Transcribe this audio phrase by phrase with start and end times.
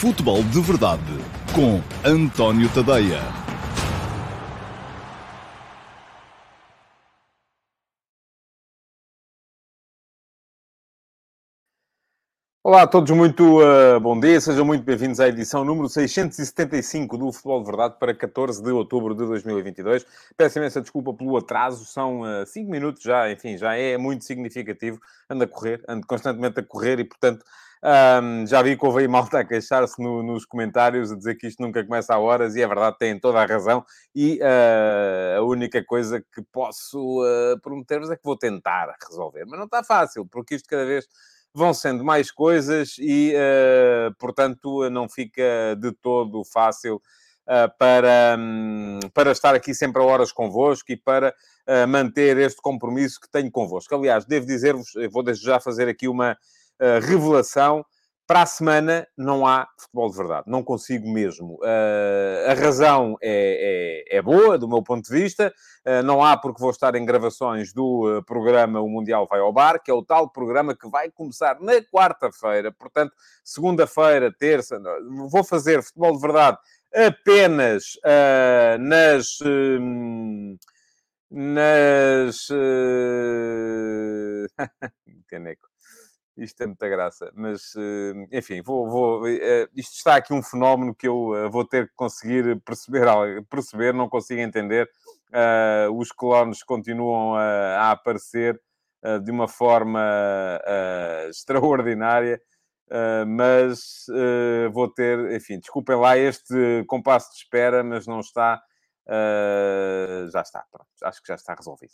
[0.00, 1.02] Futebol de Verdade
[1.54, 3.20] com António Tadeia.
[12.64, 17.30] Olá a todos, muito uh, bom dia, sejam muito bem-vindos à edição número 675 do
[17.30, 20.06] Futebol de Verdade para 14 de outubro de 2022.
[20.34, 24.98] Peço imensa desculpa pelo atraso, são 5 uh, minutos já, enfim, já é muito significativo.
[25.28, 27.44] Ando a correr, ando constantemente a correr e, portanto,
[27.82, 31.46] um, já vi que houve aí malta a queixar-se no, nos comentários, a dizer que
[31.46, 33.84] isto nunca começa a horas, e é verdade, têm toda a razão.
[34.14, 37.22] E uh, a única coisa que posso
[37.62, 41.06] prometer-vos é que vou tentar resolver, mas não está fácil, porque isto cada vez
[41.52, 49.00] vão sendo mais coisas e, uh, portanto, não fica de todo fácil uh, para, um,
[49.12, 51.34] para estar aqui sempre a horas convosco e para
[51.66, 53.94] uh, manter este compromisso que tenho convosco.
[53.94, 56.36] Aliás, devo dizer-vos, vou desde já fazer aqui uma
[57.02, 57.84] revelação
[58.30, 61.54] para a semana não há futebol de verdade, não consigo mesmo.
[61.54, 65.52] Uh, a razão é, é, é, boa, do meu ponto de vista,
[65.84, 69.52] uh, não há porque vou estar em gravações do uh, programa O Mundial Vai ao
[69.52, 74.80] Bar, que é o tal programa que vai começar na quarta-feira, portanto, segunda-feira, terça,
[75.28, 76.56] vou fazer futebol de verdade
[76.94, 77.98] apenas
[78.78, 79.38] nas.
[81.28, 82.48] nas.
[86.40, 87.30] Isto tem muita graça.
[87.34, 91.66] Mas, eh, enfim, vou, vou, eh, isto está aqui um fenómeno que eu eh, vou
[91.66, 93.06] ter que conseguir perceber,
[93.50, 94.90] perceber não consigo entender.
[95.94, 98.60] os clones continuam a, a aparecer
[99.22, 100.00] de uma forma
[101.28, 102.40] extraordinária.
[102.90, 108.60] Uh, mas uh, vou ter, enfim, desculpem lá este compasso de espera, mas não está,
[109.06, 111.92] uh, já está, pronto, acho que já está resolvido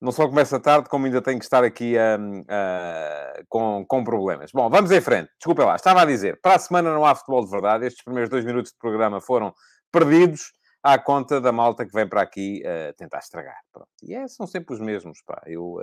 [0.00, 4.52] não só começa tarde, como ainda tenho que estar aqui uh, uh, com, com problemas.
[4.52, 5.30] Bom, vamos em frente.
[5.38, 7.86] Desculpa lá, estava a dizer, para a semana não há futebol de verdade.
[7.86, 9.52] Estes primeiros dois minutos de programa foram
[9.90, 10.52] perdidos
[10.82, 13.58] à conta da malta que vem para aqui uh, tentar estragar.
[13.72, 13.88] Pronto.
[14.02, 15.42] E é, são sempre os mesmos, pá.
[15.46, 15.78] Eu,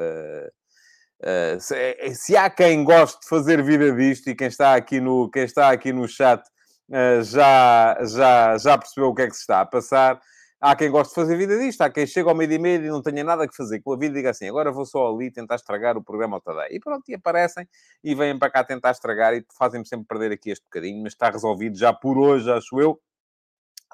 [1.59, 5.29] se, é, se, há quem goste de fazer vida disto e quem está aqui no,
[5.31, 6.43] quem está aqui no chat
[7.23, 10.21] já, já, já percebeu o que é que se está a passar.
[10.67, 12.89] Há quem goste de fazer vida disto, há quem chega ao meio e meio e
[12.89, 15.29] não tenha nada que fazer com a vida e diga assim, agora vou só ali
[15.29, 16.75] tentar estragar o programa ao Tadei.
[16.75, 17.67] E pronto, e aparecem
[18.03, 21.29] e vêm para cá tentar estragar e fazem-me sempre perder aqui este bocadinho, mas está
[21.29, 22.99] resolvido já por hoje, acho eu.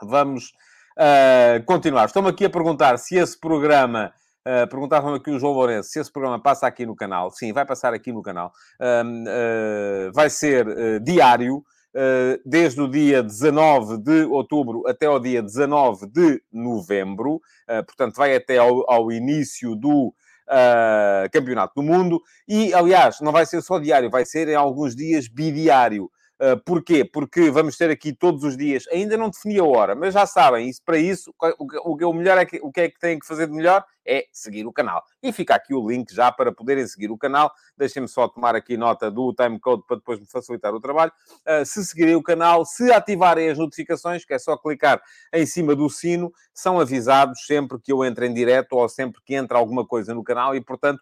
[0.01, 0.53] Vamos
[0.97, 2.05] uh, continuar.
[2.05, 4.13] Estou-me aqui a perguntar se esse programa...
[4.47, 7.29] Uh, Perguntavam aqui o João Lourenço se esse programa passa aqui no canal.
[7.31, 8.53] Sim, vai passar aqui no canal.
[8.79, 10.65] Uh, uh, vai ser
[11.01, 11.63] diário.
[11.93, 18.15] Eh, desde o dia 19 de outubro até ao dia 19 de novembro, eh, portanto,
[18.15, 20.13] vai até ao, ao início do
[20.49, 22.21] Uh, Campeonato do Mundo.
[22.45, 26.11] E, aliás, não vai ser só diário, vai ser em alguns dias bidiário.
[26.41, 27.05] Uh, porquê?
[27.05, 30.67] Porque vamos ter aqui todos os dias, ainda não defini a hora, mas já sabem,
[30.67, 33.25] isso, para isso, o, o, o melhor é que, o que é que têm que
[33.25, 33.85] fazer de melhor?
[34.05, 35.03] é seguir o canal.
[35.21, 37.51] E fica aqui o link já para poderem seguir o canal.
[37.81, 41.11] Deixem-me só tomar aqui nota do timecode para depois me facilitar o trabalho.
[41.39, 45.01] Uh, se seguirem o canal, se ativarem as notificações, que é só clicar
[45.33, 49.33] em cima do sino, são avisados sempre que eu entro em direto ou sempre que
[49.33, 51.01] entra alguma coisa no canal e, portanto,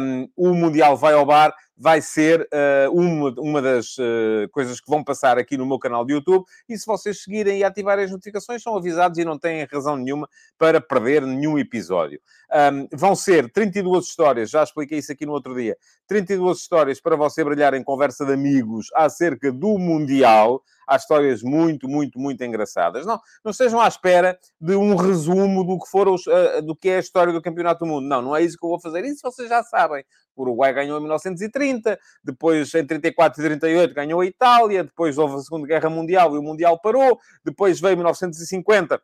[0.00, 4.90] um, o Mundial vai ao bar vai ser uh, uma, uma das uh, coisas que
[4.90, 6.44] vão passar aqui no meu canal de YouTube.
[6.68, 10.28] E se vocês seguirem e ativarem as notificações, são avisados e não têm razão nenhuma
[10.58, 12.20] para perder nenhum episódio.
[12.52, 15.74] Um, vão ser 32 histórias, já expliquei isso aqui no outro dia.
[16.06, 16.19] 32
[16.52, 20.62] histórias para você brilhar em conversa de amigos acerca do Mundial.
[20.86, 23.06] Há histórias muito, muito, muito engraçadas.
[23.06, 26.88] Não, não estejam à espera de um resumo do que, for os, uh, do que
[26.88, 28.08] é a história do Campeonato do Mundo.
[28.08, 29.04] Não, não é isso que eu vou fazer.
[29.04, 30.04] Isso vocês já sabem.
[30.34, 35.36] O Uruguai ganhou em 1930, depois em 34 e 38 ganhou a Itália, depois houve
[35.36, 39.00] a Segunda Guerra Mundial e o Mundial parou, depois veio 1950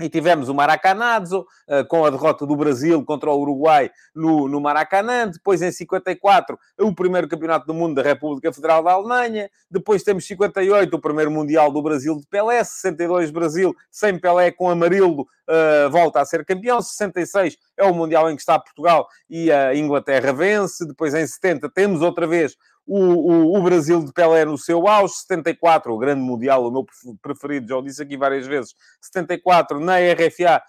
[0.00, 4.60] e tivemos o Maracanazo, uh, com a derrota do Brasil contra o Uruguai no, no
[4.60, 5.28] Maracanã.
[5.28, 9.50] Depois, em 54, o primeiro campeonato do mundo da República Federal da Alemanha.
[9.70, 12.62] Depois temos 58, o primeiro Mundial do Brasil de Pelé.
[12.62, 16.82] 62, Brasil sem Pelé, com Amarildo, uh, volta a ser campeão.
[16.82, 20.86] 66 é o Mundial em que está Portugal e a Inglaterra vence.
[20.86, 22.56] Depois, em 70, temos outra vez
[22.86, 26.86] o, o, o, Brasil de Pelé no seu auge, 74, o grande mundial, o meu
[27.20, 30.62] preferido, já o disse aqui várias vezes, 74, na RFA,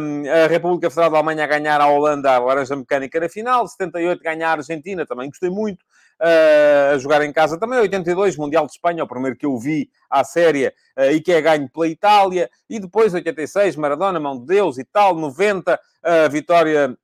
[0.00, 3.68] um, a República Federal da Alemanha a ganhar a Holanda a laranja mecânica na final,
[3.68, 8.66] 78 ganhar a Argentina, também gostei muito, uh, a jogar em casa também, 82, Mundial
[8.66, 11.86] de Espanha, o primeiro que eu vi à séria uh, e que é ganho pela
[11.86, 16.96] Itália, e depois 86, Maradona, Mão de Deus e tal, 90, a uh, vitória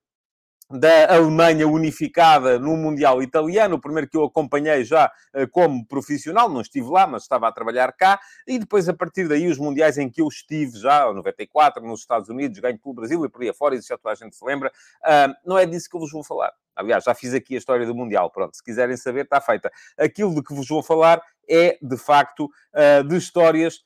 [0.71, 6.49] da Alemanha unificada no Mundial Italiano, o primeiro que eu acompanhei já uh, como profissional,
[6.49, 9.97] não estive lá, mas estava a trabalhar cá, e depois a partir daí os Mundiais
[9.97, 13.49] em que eu estive já, 94, nos Estados Unidos, ganho pelo Brasil e por aí
[13.49, 14.73] afora, isso já toda a gente se lembra,
[15.05, 16.53] uh, não é disso que eu vos vou falar.
[16.75, 19.71] Aliás, já fiz aqui a história do Mundial, pronto, se quiserem saber, está feita.
[19.97, 23.85] Aquilo de que vos vou falar é, de facto, uh, de histórias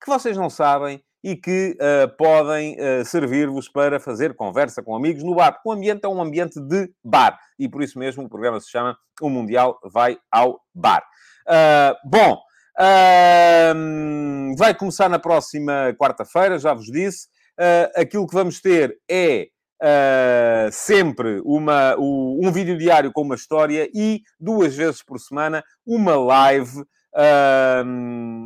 [0.00, 5.22] que vocês não sabem e que uh, podem uh, servir-vos para fazer conversa com amigos
[5.22, 5.60] no bar.
[5.64, 8.96] O ambiente é um ambiente de bar e por isso mesmo o programa se chama
[9.20, 11.04] O Mundial Vai ao Bar.
[11.46, 12.38] Uh, bom,
[14.56, 17.28] vai começar na próxima quarta-feira, já vos disse.
[17.94, 19.48] aquilo que vamos ter é
[20.72, 26.82] sempre uma, um vídeo diário com uma história e duas vezes por semana uma live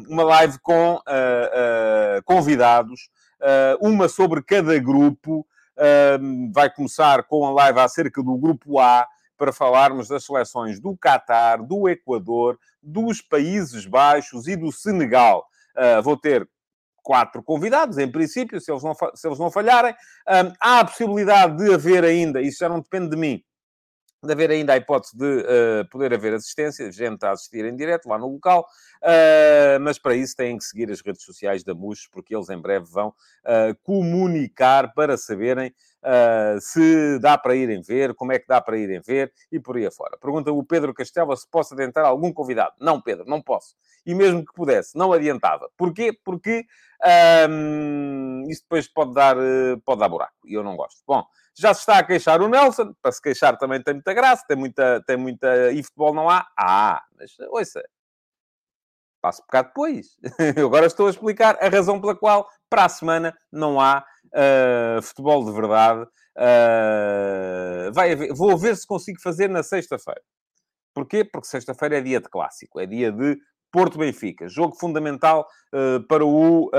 [0.09, 3.09] uma live com uh, uh, convidados,
[3.41, 5.47] uh, uma sobre cada grupo.
[6.53, 11.63] vai começar com a live acerca do grupo A, para falarmos das seleções do Qatar,
[11.63, 15.47] do Equador, dos Países Baixos e do Senegal.
[16.03, 16.49] vou ter
[17.03, 19.95] quatro convidados, em princípio, se eles não, se eles não falharem.
[20.59, 23.45] há a possibilidade de haver ainda, isso já não depende de mim,
[24.27, 28.09] de haver ainda a hipótese de uh, poder haver assistência, gente a assistir em direto
[28.09, 28.67] lá no local,
[29.03, 32.61] uh, mas para isso têm que seguir as redes sociais da MUS, porque eles em
[32.61, 35.75] breve vão uh, comunicar para saberem
[36.61, 39.87] se dá para irem ver, como é que dá para irem ver e por aí
[39.87, 40.17] afora.
[40.17, 42.77] Pergunta o Pedro Castela se posso adiantar algum convidado.
[42.81, 43.75] Não, Pedro, não posso.
[44.05, 45.69] E mesmo que pudesse, não adiantava.
[45.77, 46.17] Porquê?
[46.25, 46.65] Porque
[47.51, 49.37] um, isso depois pode dar,
[49.85, 51.03] pode dar buraco e eu não gosto.
[51.05, 51.27] Bom,
[51.59, 54.57] já se está a queixar o Nelson, para se queixar também tem muita graça, tem
[54.57, 55.73] muita, tem muita...
[55.73, 56.47] E futebol não há?
[56.59, 57.83] Ah, mas ouça,
[59.27, 60.17] passo um bocado depois.
[60.57, 65.03] Eu agora estou a explicar a razão pela qual para a semana não há uh,
[65.03, 66.03] futebol de verdade.
[66.37, 70.23] Uh, vai haver, vou ver se consigo fazer na sexta-feira.
[70.95, 71.25] Porquê?
[71.25, 73.37] Porque sexta-feira é dia de clássico, é dia de
[73.73, 76.71] Porto Benfica, jogo fundamental uh, para, o,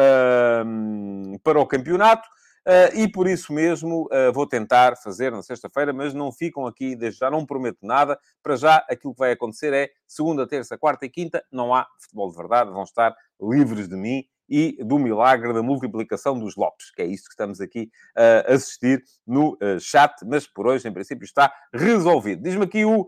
[1.43, 2.27] para o campeonato.
[2.67, 6.97] Uh, e por isso mesmo uh, vou tentar fazer na sexta-feira, mas não ficam aqui,
[6.97, 8.19] desde já não prometo nada.
[8.43, 12.29] Para já, aquilo que vai acontecer é segunda, terça, quarta e quinta, não há futebol
[12.29, 17.01] de verdade, vão estar livres de mim e do milagre da multiplicação dos Lopes, que
[17.01, 20.93] é isto que estamos aqui a uh, assistir no uh, chat, mas por hoje, em
[20.93, 22.43] princípio, está resolvido.
[22.43, 23.07] Diz-me aqui o uh,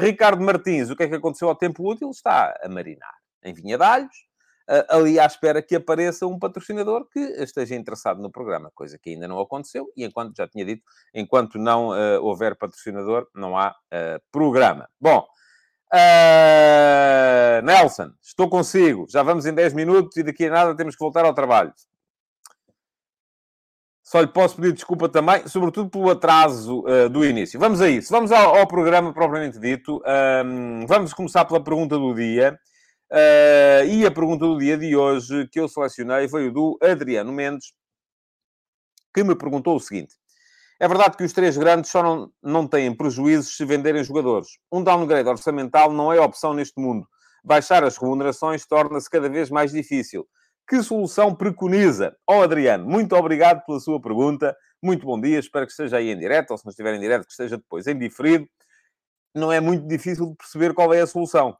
[0.00, 2.10] Ricardo Martins, o que é que aconteceu ao tempo útil?
[2.10, 3.14] Está a marinar
[3.44, 4.26] em vinha de alhos,
[4.88, 9.28] ali à espera que apareça um patrocinador que esteja interessado no programa, coisa que ainda
[9.28, 10.82] não aconteceu, e enquanto, já tinha dito,
[11.14, 14.88] enquanto não uh, houver patrocinador, não há uh, programa.
[15.00, 15.26] Bom,
[15.92, 21.00] uh, Nelson, estou consigo, já vamos em 10 minutos e daqui a nada temos que
[21.00, 21.72] voltar ao trabalho.
[24.02, 27.58] Só lhe posso pedir desculpa também, sobretudo pelo atraso do início.
[27.58, 28.12] Vamos a isso.
[28.12, 30.00] Vamos ao, ao programa propriamente dito.
[30.44, 32.56] Um, vamos começar pela pergunta do dia.
[33.10, 37.72] Uh, e a pergunta do dia de hoje que eu selecionei veio do Adriano Mendes,
[39.14, 40.14] que me perguntou o seguinte:
[40.80, 44.48] É verdade que os três grandes só não, não têm prejuízos se venderem jogadores.
[44.72, 47.06] Um downgrade orçamental não é opção neste mundo.
[47.44, 50.26] Baixar as remunerações torna-se cada vez mais difícil.
[50.68, 52.16] Que solução preconiza?
[52.28, 54.56] Oh, Adriano, muito obrigado pela sua pergunta.
[54.82, 57.24] Muito bom dia, espero que esteja aí em direto, ou se não estiver em direto,
[57.24, 58.48] que esteja depois em diferido.
[59.32, 61.56] Não é muito difícil de perceber qual é a solução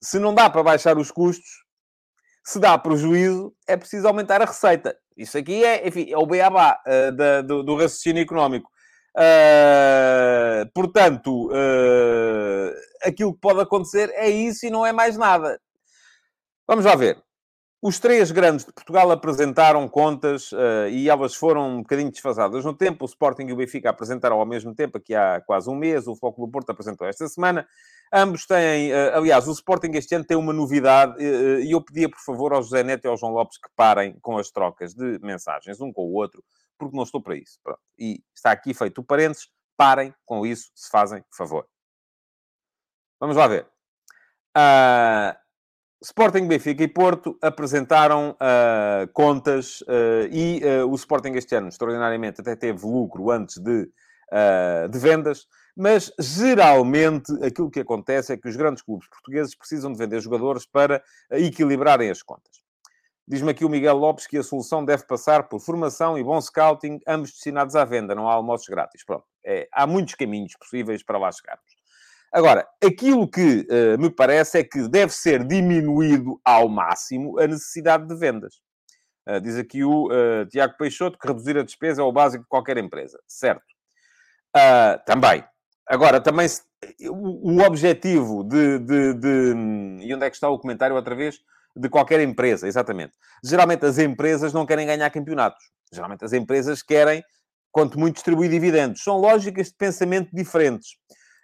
[0.00, 1.64] se não dá para baixar os custos,
[2.44, 4.96] se dá prejuízo, é preciso aumentar a receita.
[5.14, 8.70] Isso aqui é, enfim, é o beabá uh, da, do, do, raciocínio económico.
[9.14, 15.60] Uh, portanto, uh, aquilo que pode acontecer é isso e não é mais nada.
[16.66, 17.22] Vamos lá ver.
[17.82, 22.74] Os três grandes de Portugal apresentaram contas uh, e elas foram um bocadinho desfasadas no
[22.74, 23.04] tempo.
[23.04, 26.06] O Sporting e o Benfica apresentaram ao mesmo tempo, aqui há quase um mês.
[26.08, 27.66] O Foco do Porto apresentou esta semana.
[28.12, 32.08] Ambos têm, uh, aliás, o Sporting este ano tem uma novidade uh, e eu pedia,
[32.08, 35.18] por favor, ao José Neto e ao João Lopes que parem com as trocas de
[35.20, 36.42] mensagens um com o outro,
[36.78, 37.58] porque não estou para isso.
[37.62, 37.80] Pronto.
[37.98, 39.48] E está aqui feito o parênteses.
[39.76, 41.66] Parem com isso, se fazem favor.
[43.20, 43.66] Vamos lá ver.
[44.56, 45.36] Uh,
[46.02, 52.54] Sporting, Benfica e Porto apresentaram uh, contas uh, e o Sporting este ano, extraordinariamente, até
[52.54, 53.90] teve lucro antes de,
[54.90, 55.46] de vendas,
[55.78, 60.66] mas geralmente aquilo que acontece é que os grandes clubes portugueses precisam de vender jogadores
[60.66, 62.58] para equilibrarem as contas.
[63.26, 66.98] Diz-me aqui o Miguel Lopes que a solução deve passar por formação e bom scouting,
[67.06, 69.04] ambos destinados à venda, não há almoços grátis.
[69.04, 71.78] Pronto, é, há muitos caminhos possíveis para lá chegarmos.
[72.32, 78.08] Agora, aquilo que uh, me parece é que deve ser diminuído ao máximo a necessidade
[78.08, 78.56] de vendas.
[79.28, 82.48] Uh, diz aqui o uh, Tiago Peixoto que reduzir a despesa é o básico de
[82.48, 83.20] qualquer empresa.
[83.28, 83.62] Certo.
[84.56, 85.44] Uh, também.
[85.88, 86.46] Agora, também
[87.10, 91.40] o, objetivo de, de, de, E onde é que está o comentário outra vez?
[91.74, 93.14] De qualquer empresa, exatamente.
[93.42, 95.64] Geralmente as empresas não querem ganhar campeonatos.
[95.90, 97.24] Geralmente as empresas querem,
[97.72, 99.02] quanto muito, distribuir dividendos.
[99.02, 100.90] São lógicas de pensamento diferentes.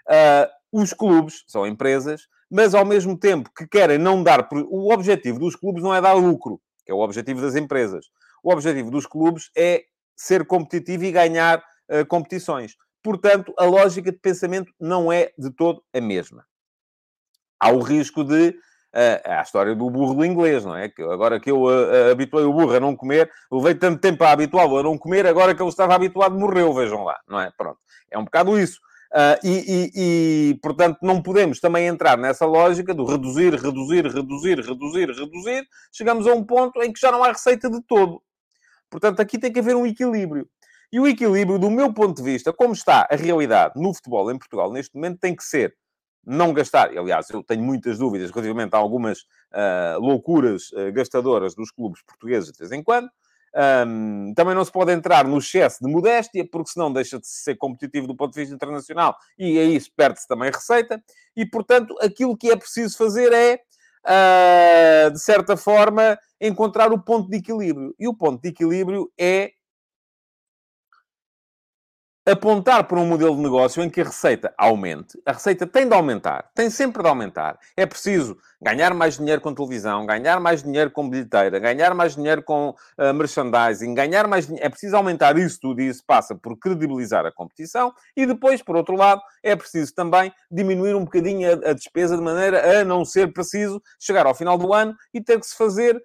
[0.09, 4.47] Uh, os clubes são empresas, mas ao mesmo tempo que querem não dar.
[4.69, 8.07] O objetivo dos clubes não é dar lucro, que é o objetivo das empresas.
[8.43, 9.85] O objetivo dos clubes é
[10.15, 11.59] ser competitivo e ganhar
[11.91, 12.75] uh, competições.
[13.04, 16.46] Portanto, a lógica de pensamento não é de todo a mesma.
[17.61, 20.88] Há o risco de uh, a história do burro do inglês, não é?
[20.88, 24.32] Que agora que eu uh, habituei o burro a não comer, levei tanto tempo a
[24.32, 27.52] habituá-lo a não comer, agora que ele estava habituado morreu, vejam lá, não é?
[27.54, 27.78] Pronto.
[28.11, 28.80] É um bocado isso.
[29.12, 34.61] Uh, e, e, e, portanto, não podemos também entrar nessa lógica do reduzir, reduzir, reduzir,
[34.61, 35.68] reduzir, reduzir.
[35.92, 38.23] Chegamos a um ponto em que já não há receita de todo.
[38.90, 40.49] Portanto, aqui tem que haver um equilíbrio.
[40.93, 44.38] E o equilíbrio, do meu ponto de vista, como está a realidade no futebol em
[44.38, 45.75] Portugal neste momento, tem que ser
[46.26, 46.97] não gastar.
[46.97, 52.50] Aliás, eu tenho muitas dúvidas relativamente a algumas uh, loucuras uh, gastadoras dos clubes portugueses
[52.53, 53.09] de vez em quando.
[53.57, 57.55] Um, também não se pode entrar no excesso de modéstia, porque senão deixa de ser
[57.57, 61.00] competitivo do ponto de vista internacional e aí perde-se também receita.
[61.37, 63.61] E, portanto, aquilo que é preciso fazer é,
[64.05, 67.95] uh, de certa forma, encontrar o ponto de equilíbrio.
[67.99, 69.53] E o ponto de equilíbrio é
[72.26, 75.21] apontar para um modelo de negócio em que a receita aumente.
[75.26, 77.59] A receita tem de aumentar, tem sempre de aumentar.
[77.76, 82.43] É preciso ganhar mais dinheiro com televisão, ganhar mais dinheiro com bilheteira, ganhar mais dinheiro
[82.43, 84.66] com uh, merchandising, ganhar mais dinheiro.
[84.66, 87.93] É preciso aumentar isso tudo e isso passa por credibilizar a competição.
[88.16, 92.23] E depois, por outro lado, é preciso também diminuir um bocadinho a, a despesa de
[92.23, 96.02] maneira a não ser preciso chegar ao final do ano e ter que se fazer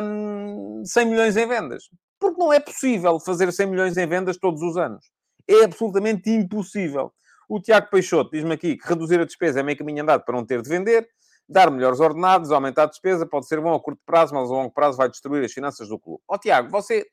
[0.00, 1.90] um, 100 milhões em vendas.
[2.20, 5.15] Porque não é possível fazer 100 milhões em vendas todos os anos
[5.48, 7.12] é absolutamente impossível.
[7.48, 10.44] O Tiago Peixoto diz-me aqui que reduzir a despesa é meio caminho andado para não
[10.44, 11.08] ter de vender,
[11.48, 14.72] dar melhores ordenados, aumentar a despesa pode ser bom a curto prazo, mas a longo
[14.72, 16.20] prazo vai destruir as finanças do clube.
[16.28, 17.06] Ó oh, Tiago, você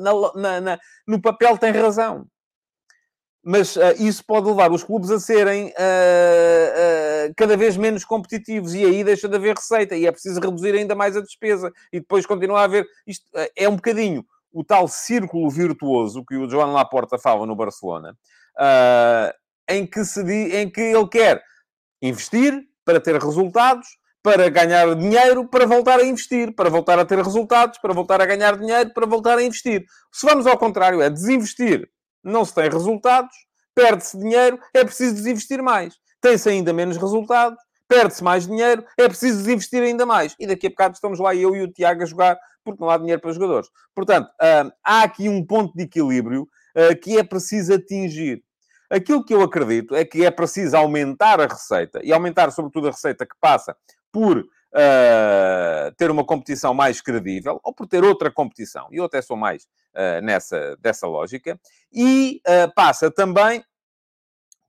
[0.00, 2.26] na, na, na, no papel tem razão.
[3.44, 8.72] Mas uh, isso pode levar os clubes a serem uh, uh, cada vez menos competitivos
[8.72, 11.98] e aí deixa de haver receita e é preciso reduzir ainda mais a despesa e
[11.98, 12.86] depois continuar a haver.
[13.04, 18.16] Isto é um bocadinho o tal círculo virtuoso que o João Laporta fala no Barcelona,
[18.58, 19.32] uh,
[19.68, 21.42] em, que se em que ele quer
[22.00, 23.86] investir para ter resultados,
[24.22, 28.26] para ganhar dinheiro, para voltar a investir, para voltar a ter resultados, para voltar a
[28.26, 29.84] ganhar dinheiro, para voltar a investir.
[30.12, 31.88] Se vamos ao contrário, é desinvestir,
[32.22, 33.34] não se tem resultados,
[33.74, 35.94] perde-se dinheiro, é preciso desinvestir mais.
[36.20, 40.36] Tem-se ainda menos resultados, perde-se mais dinheiro, é preciso desinvestir ainda mais.
[40.38, 42.98] E daqui a bocado estamos lá eu e o Tiago a jogar porque não há
[42.98, 43.68] dinheiro para os jogadores.
[43.94, 44.30] Portanto,
[44.84, 48.42] há aqui um ponto de equilíbrio ah, que é preciso atingir.
[48.90, 52.90] Aquilo que eu acredito é que é preciso aumentar a receita e aumentar, sobretudo, a
[52.90, 53.74] receita que passa
[54.12, 58.88] por uh, ter uma competição mais credível ou por ter outra competição.
[58.90, 59.64] E eu até sou mais
[59.94, 61.58] uh, nessa dessa lógica.
[61.90, 63.64] E uh, passa também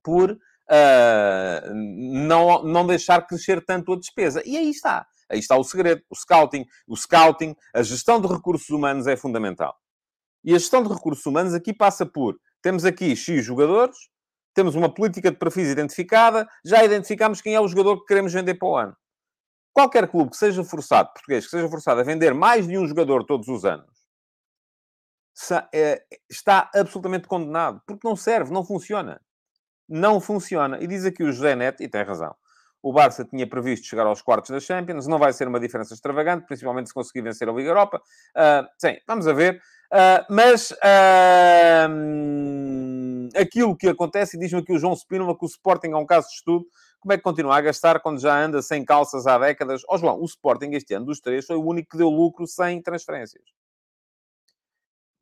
[0.02, 0.38] por
[1.74, 4.42] não, não deixar crescer tanto a despesa.
[4.46, 5.06] E aí está.
[5.30, 6.02] Aí está o segredo.
[6.10, 9.74] O scouting, o scouting, a gestão de recursos humanos é fundamental.
[10.44, 13.94] E a gestão de recursos humanos aqui passa por temos aqui X jogadores,
[14.54, 18.54] temos uma política de perfis identificada, já identificamos quem é o jogador que queremos vender
[18.54, 18.96] para o ano.
[19.70, 23.22] Qualquer clube que seja forçado, português, que seja forçado a vender mais de um jogador
[23.26, 23.90] todos os anos,
[25.74, 29.20] é, está absolutamente condenado, porque não serve, não funciona.
[29.86, 30.82] Não funciona.
[30.82, 32.34] E diz aqui o José Neto, e tem razão,
[32.84, 35.06] o Barça tinha previsto chegar aos quartos da Champions.
[35.06, 37.96] Não vai ser uma diferença extravagante, principalmente se conseguir vencer a Liga Europa.
[38.36, 39.58] Uh, sim, vamos a ver.
[39.90, 41.88] Uh, mas uh,
[43.40, 46.28] aquilo que acontece, e diz-me aqui o João Spínola que o Sporting é um caso
[46.28, 46.66] de estudo.
[47.00, 49.80] Como é que continua a gastar quando já anda sem calças há décadas?
[49.88, 52.46] Ó oh, João, o Sporting este ano dos três foi o único que deu lucro
[52.46, 53.44] sem transferências.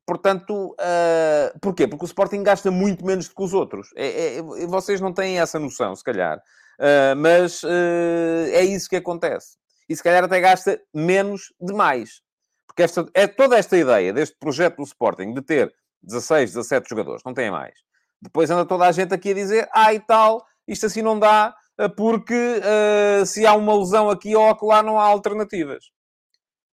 [0.04, 1.86] Portanto, uh, porquê?
[1.86, 3.90] Porque o Sporting gasta muito menos do que os outros.
[3.94, 6.42] É, é, vocês não têm essa noção, se calhar.
[6.78, 9.56] Uh, mas uh, é isso que acontece.
[9.88, 12.22] E se calhar até gasta menos demais.
[12.66, 17.22] Porque esta, é toda esta ideia deste projeto do Sporting de ter 16, 17 jogadores,
[17.24, 17.74] não tem mais.
[18.20, 21.54] Depois anda toda a gente aqui a dizer, ah e tal, isto assim não dá,
[21.78, 25.90] ah, porque uh, se há uma lesão aqui ou acolá não há alternativas.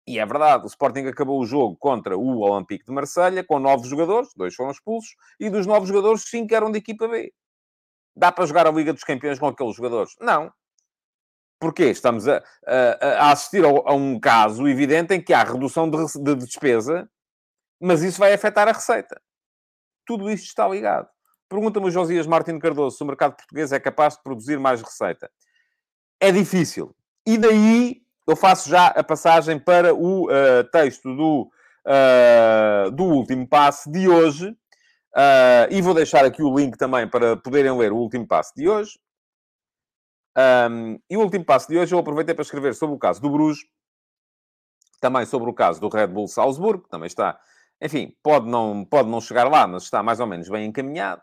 [0.08, 3.88] E é verdade, o Sporting acabou o jogo contra o Olympique de Marselha com nove
[3.88, 7.32] jogadores, dois foram expulsos, e dos nove jogadores, cinco eram de equipa B.
[8.20, 10.14] Dá para jogar a Liga dos Campeões com aqueles jogadores?
[10.20, 10.52] Não.
[11.58, 11.86] Porquê?
[11.86, 15.98] Estamos a, a, a assistir a, a, um caso evidente em que há redução de,
[16.22, 17.10] de despesa,
[17.80, 19.22] mas isso vai afetar a receita.
[20.06, 21.08] Tudo isto está ligado.
[21.48, 25.32] Pergunta-me o Josias Martins Cardoso se o mercado português é capaz de produzir mais receita.
[26.20, 26.94] É difícil.
[27.26, 31.50] E daí eu faço já a passagem para o uh, texto do,
[31.88, 34.54] uh, do último passe de hoje.
[35.16, 38.70] Uh, e vou deixar aqui o link também para poderem ler o último passo de
[38.70, 39.00] hoje.
[40.38, 43.30] Um, e o último passo de hoje eu aproveitei para escrever sobre o caso do
[43.30, 43.66] Bruges,
[45.02, 47.40] também sobre o caso do Red Bull Salzburgo, que também está,
[47.82, 51.22] enfim, pode não, pode não chegar lá, mas está mais ou menos bem encaminhado.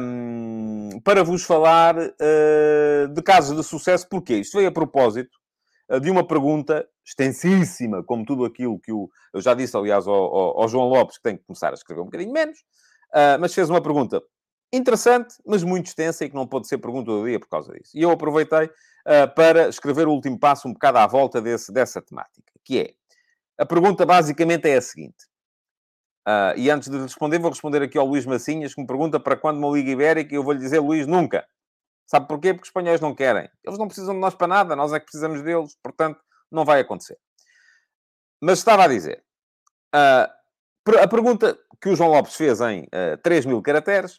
[0.00, 5.36] Um, para vos falar uh, de casos de sucesso, porque isto veio a propósito
[6.00, 10.68] de uma pergunta extensíssima, como tudo aquilo que o, eu já disse, aliás, ao, ao,
[10.68, 12.58] João Lopes, que tem que começar a escrever um bocadinho menos,
[13.12, 14.22] uh, mas fez uma pergunta
[14.72, 17.92] interessante, mas muito extensa e que não pode ser pergunta do dia por causa disso.
[17.94, 22.00] E eu aproveitei uh, para escrever o último passo um bocado à volta desse, dessa
[22.00, 22.94] temática, que é,
[23.58, 25.26] a pergunta basicamente é a seguinte,
[26.26, 29.36] uh, e antes de responder, vou responder aqui ao Luís Massinhas, que me pergunta para
[29.36, 31.46] quando uma Liga Ibérica, e eu vou-lhe dizer, Luís, nunca.
[32.06, 32.52] Sabe porquê?
[32.52, 33.48] Porque os espanhóis não querem.
[33.64, 36.20] Eles não precisam de nós para nada, nós é que precisamos deles, portanto,
[36.50, 37.18] não vai acontecer.
[38.40, 39.24] Mas estava a dizer,
[39.94, 44.18] uh, a pergunta que o João Lopes fez em uh, 3 mil caracteres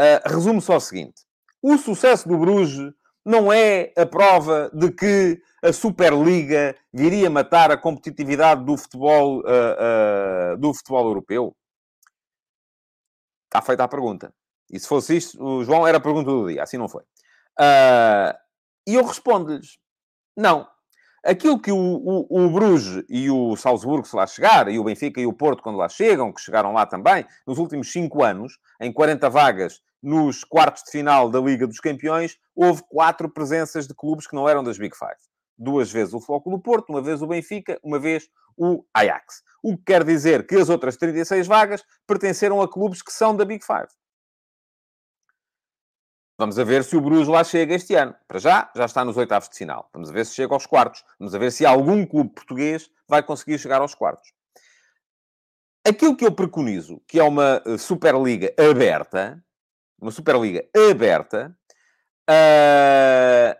[0.00, 1.22] Uh, resume só o seguinte:
[1.62, 2.92] o sucesso do Bruges
[3.24, 10.54] não é a prova de que a Superliga viria matar a competitividade do futebol, uh,
[10.54, 11.54] uh, do futebol europeu?
[13.46, 14.34] Está feita a pergunta.
[14.70, 17.04] E se fosse isto, o João era a pergunta do dia, assim não foi.
[17.58, 18.36] Uh,
[18.86, 19.78] e eu respondo-lhes:
[20.36, 20.66] não.
[21.24, 25.20] Aquilo que o, o, o, Bruges e o Salzburgo, se lá chegar, e o Benfica
[25.20, 28.92] e o Porto, quando lá chegam, que chegaram lá também, nos últimos cinco anos, em
[28.92, 34.26] 40 vagas nos quartos de final da Liga dos Campeões, houve quatro presenças de clubes
[34.26, 35.14] que não eram das Big Five.
[35.56, 39.42] Duas vezes o Flóculo Porto, uma vez o Benfica, uma vez o Ajax.
[39.62, 43.44] O que quer dizer que as outras 36 vagas pertenceram a clubes que são da
[43.44, 43.86] Big Five.
[46.42, 48.16] Vamos a ver se o Bruges lá chega este ano.
[48.26, 49.88] Para já, já está nos oitavos de final.
[49.94, 51.04] Vamos a ver se chega aos quartos.
[51.16, 54.28] Vamos a ver se algum clube português vai conseguir chegar aos quartos.
[55.86, 59.40] Aquilo que eu preconizo, que é uma eh, Superliga aberta,
[60.00, 61.56] uma Superliga aberta,
[62.28, 63.56] uh,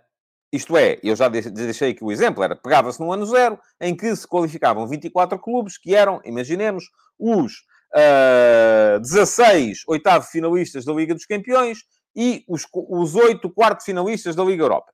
[0.53, 4.17] isto é, eu já deixei aqui o exemplo, era, pegava-se no ano zero, em que
[4.17, 7.53] se qualificavam 24 clubes, que eram, imaginemos, os
[7.95, 14.45] uh, 16 oitavo finalistas da Liga dos Campeões, e os, os 8 quarto finalistas da
[14.45, 14.93] Liga Europa.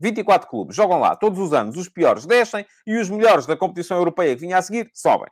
[0.00, 3.96] 24 clubes jogam lá todos os anos, os piores descem e os melhores da competição
[3.96, 5.30] europeia que vinha a seguir sobem.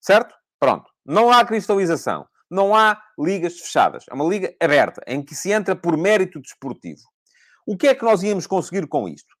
[0.00, 0.34] Certo?
[0.60, 0.90] Pronto.
[1.04, 2.26] Não há cristalização.
[2.50, 4.04] Não há ligas fechadas.
[4.10, 7.00] É uma liga aberta, em que se entra por mérito desportivo.
[7.66, 9.34] O que é que nós íamos conseguir com isto?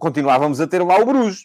[0.00, 1.44] Continuávamos a ter lá o Bruges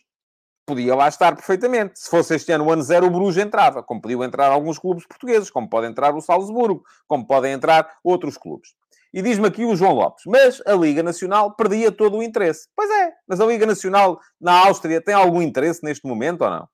[0.65, 1.99] podia lá estar perfeitamente.
[1.99, 5.05] Se fosse este ano o ano zero, o Bruges entrava, como podiam entrar alguns clubes
[5.05, 8.69] portugueses, como pode entrar o Salzburgo, como podem entrar outros clubes.
[9.13, 12.67] E diz-me aqui o João Lopes, mas a Liga Nacional perdia todo o interesse.
[12.75, 16.67] Pois é, mas a Liga Nacional na Áustria tem algum interesse neste momento ou não?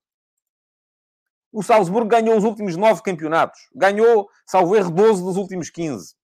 [1.54, 3.60] O Salzburgo ganhou os últimos nove campeonatos.
[3.76, 6.16] Ganhou, salvo erro, 12 dos últimos 15.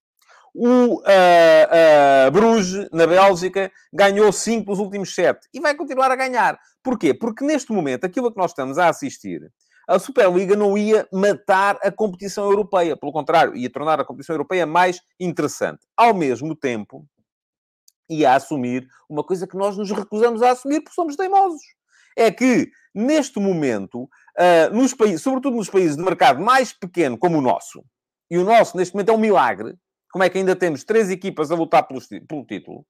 [0.59, 5.47] O uh, uh, Bruges, na Bélgica, ganhou 5 dos últimos 7.
[5.53, 6.57] E vai continuar a ganhar.
[6.81, 7.13] Porquê?
[7.13, 9.51] Porque neste momento, aquilo a que nós estamos a assistir,
[9.87, 12.97] a Superliga não ia matar a competição europeia.
[12.97, 15.85] Pelo contrário, ia tornar a competição europeia mais interessante.
[15.95, 17.05] Ao mesmo tempo,
[18.09, 21.61] ia assumir uma coisa que nós nos recusamos a assumir porque somos teimosos.
[22.17, 27.37] É que, neste momento, uh, nos países, sobretudo nos países de mercado mais pequeno como
[27.37, 27.85] o nosso,
[28.31, 29.77] e o nosso, neste momento, é um milagre,
[30.11, 32.85] como é que ainda temos três equipas a lutar pelo, pelo título?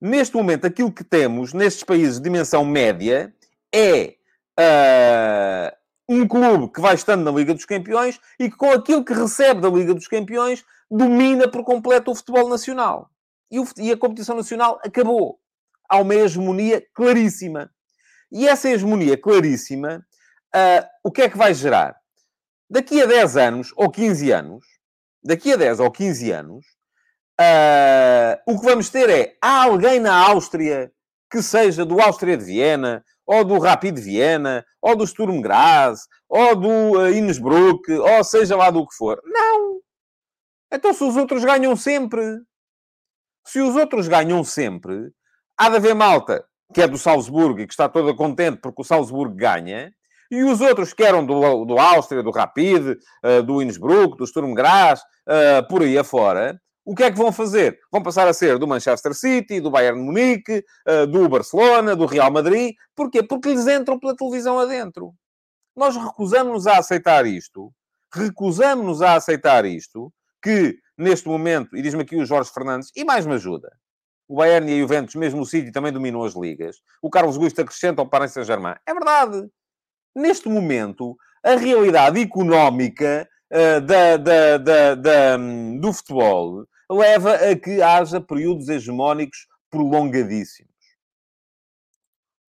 [0.00, 3.34] Neste momento, aquilo que temos nestes países de dimensão média
[3.74, 4.14] é
[4.58, 5.76] uh,
[6.08, 9.60] um clube que vai estando na Liga dos Campeões e que, com aquilo que recebe
[9.60, 13.10] da Liga dos Campeões, domina por completo o futebol nacional.
[13.50, 15.40] E, o, e a competição nacional acabou.
[15.88, 17.70] Há uma hegemonia claríssima.
[18.30, 20.06] E essa hegemonia claríssima,
[20.54, 21.96] uh, o que é que vai gerar?
[22.70, 24.77] Daqui a 10 anos ou 15 anos,
[25.22, 26.66] daqui a 10 ou 15 anos,
[27.40, 30.90] uh, o que vamos ter é, há alguém na Áustria
[31.30, 36.00] que seja do Áustria de Viena, ou do Rapid de Viena, ou do Sturm Graz,
[36.28, 39.20] ou do uh, Innsbruck, ou seja lá do que for.
[39.24, 39.80] Não!
[40.72, 42.22] Então se os outros ganham sempre,
[43.46, 45.10] se os outros ganham sempre,
[45.56, 48.84] há de haver malta que é do Salzburgo e que está toda contente porque o
[48.84, 49.92] Salzburgo ganha,
[50.30, 54.54] e os outros que eram do, do Áustria, do Rapid, uh, do Innsbruck, do Sturm
[54.54, 57.78] Graz, uh, por aí afora, o que é que vão fazer?
[57.92, 60.64] Vão passar a ser do Manchester City, do Bayern Munique,
[61.10, 62.74] do Barcelona, do Real Madrid.
[62.96, 63.22] Porquê?
[63.22, 65.12] Porque lhes entram pela televisão adentro.
[65.76, 67.70] Nós recusamos-nos a aceitar isto.
[68.10, 70.10] Recusamos-nos a aceitar isto,
[70.42, 73.70] que neste momento, e diz-me aqui o Jorge Fernandes, e mais me ajuda,
[74.26, 76.76] o Bayern e a Juventus, mesmo o City, também dominam as ligas.
[77.02, 78.76] O Carlos Gusto acrescenta ao Paris Saint-Germain.
[78.86, 79.46] É verdade.
[80.14, 85.36] Neste momento, a realidade económica uh, da, da, da, da,
[85.80, 90.68] do futebol leva a que haja períodos hegemónicos prolongadíssimos.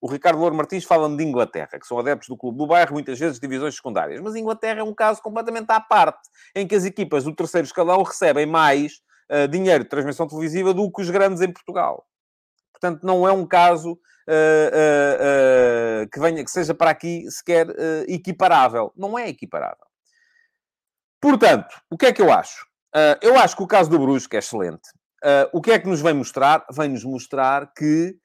[0.01, 3.19] O Ricardo Louro Martins fala-me de Inglaterra, que são adeptos do clube do bairro, muitas
[3.19, 4.21] vezes divisões secundárias.
[4.21, 8.01] Mas Inglaterra é um caso completamente à parte, em que as equipas do terceiro escalão
[8.01, 12.05] recebem mais uh, dinheiro de transmissão televisiva do que os grandes em Portugal.
[12.79, 13.97] Portanto, não é um caso uh,
[16.03, 17.67] uh, que, venha, que seja para aqui sequer
[18.07, 18.93] equiparável.
[18.95, 19.85] Não é equiparável.
[21.21, 22.67] Portanto, o que é que eu acho?
[23.21, 24.89] eu acho que o caso do Brusque é excelente.
[25.53, 26.65] o que é que nos vem mostrar?
[26.71, 28.17] Vem-nos mostrar que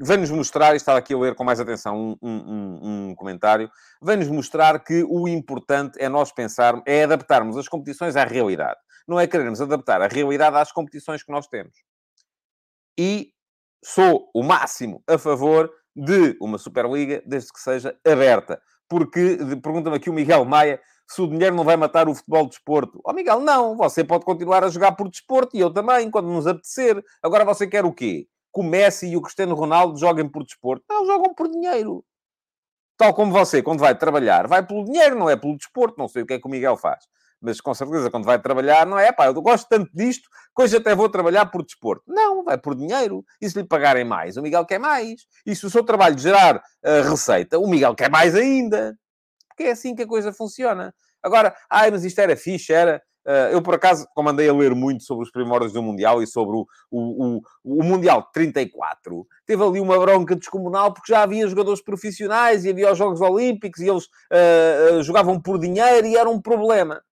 [0.00, 4.28] vem-nos mostrar, e estava aqui a ler com mais atenção um, um, um, comentário, vem-nos
[4.28, 8.78] mostrar que o importante é nós pensarmos, é adaptarmos as competições à realidade.
[9.08, 11.72] Não é querermos adaptar a realidade às competições que nós temos.
[12.98, 13.32] E
[13.82, 18.60] sou o máximo a favor de uma Superliga, desde que seja aberta.
[18.88, 22.50] Porque, pergunta-me aqui o Miguel Maia, se o dinheiro não vai matar o futebol de
[22.50, 23.00] desporto.
[23.04, 26.28] Ó oh, Miguel, não, você pode continuar a jogar por desporto e eu também, quando
[26.28, 27.02] nos apetecer.
[27.22, 28.26] Agora você quer o quê?
[28.52, 30.84] Que o Messi e o Cristiano Ronaldo joguem por desporto?
[30.88, 32.04] Não, jogam por dinheiro.
[32.98, 35.98] Tal como você, quando vai trabalhar, vai pelo dinheiro, não é pelo desporto.
[35.98, 37.04] Não sei o que é que o Miguel faz.
[37.40, 40.94] Mas com certeza, quando vai trabalhar, não é, pá, eu gosto tanto disto, hoje até
[40.94, 42.02] vou trabalhar por desporto.
[42.06, 43.24] Não, vai por dinheiro.
[43.40, 45.26] E se lhe pagarem mais, o Miguel quer mais.
[45.46, 48.96] E se o seu trabalho gerar uh, receita, o Miguel quer mais ainda
[49.58, 50.94] porque é assim que a coisa funciona.
[51.20, 53.02] Agora, ai, mas isto era fixe, era.
[53.26, 56.26] Uh, eu, por acaso, como andei a ler muito sobre os primórdios do Mundial e
[56.26, 61.24] sobre o, o, o, o Mundial de 34, teve ali uma bronca descomunal porque já
[61.24, 66.16] havia jogadores profissionais e havia os Jogos Olímpicos e eles uh, jogavam por dinheiro e
[66.16, 67.02] era um problema.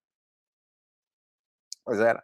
[1.87, 2.23] Pois era.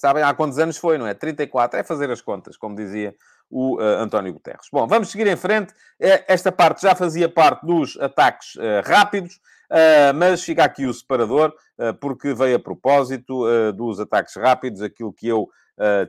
[0.00, 1.12] Sabem há quantos anos foi, não é?
[1.12, 1.78] 34.
[1.78, 3.14] É fazer as contas, como dizia
[3.50, 4.68] o uh, António Guterres.
[4.72, 5.74] Bom, vamos seguir em frente.
[6.00, 9.34] Eh, esta parte já fazia parte dos ataques uh, rápidos,
[9.70, 11.52] uh, mas fica aqui o separador,
[12.00, 15.48] porque veio a propósito dos ataques rápidos, aquilo que eu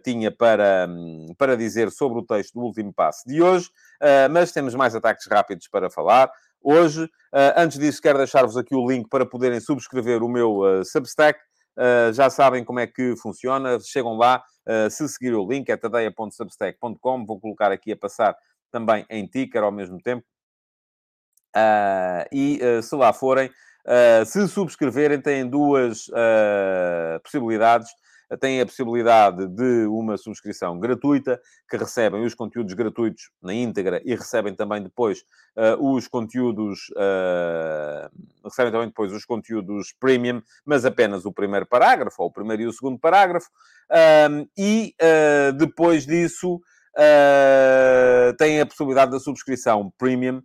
[0.04, 3.70] tinha para, um, para dizer sobre o texto do último passo de hoje,
[4.32, 6.32] mas temos mais ataques rápidos para falar.
[6.60, 7.08] Hoje,
[7.56, 11.40] antes disso, quero deixar-vos aqui o link para poderem subscrever o meu Substack.
[11.80, 15.78] Uh, já sabem como é que funciona, chegam lá, uh, se seguir o link, é
[15.78, 18.36] tadeia.substack.com, vou colocar aqui a passar
[18.70, 20.26] também em ticker ao mesmo tempo.
[21.56, 23.50] Uh, e se lá forem,
[24.28, 26.06] se subscreverem, têm duas
[27.24, 27.90] possibilidades
[28.38, 31.40] têm a possibilidade de uma subscrição gratuita,
[31.70, 35.24] que recebem os conteúdos gratuitos na íntegra e recebem também depois
[35.56, 38.10] uh, os conteúdos, uh,
[38.44, 42.68] recebem também depois os conteúdos premium, mas apenas o primeiro parágrafo, ou o primeiro e
[42.68, 43.50] o segundo parágrafo,
[44.58, 46.62] e uh, depois disso
[48.38, 50.44] têm a possibilidade da subscrição premium, uh,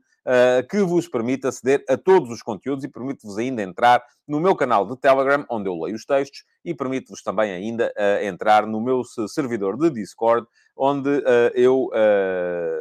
[0.70, 4.86] que vos permite aceder a todos os conteúdos e permite-vos ainda entrar no meu canal
[4.86, 9.02] de Telegram, onde eu leio os textos, e permite-vos também ainda uh, entrar no meu
[9.28, 11.90] servidor de Discord, onde uh, eu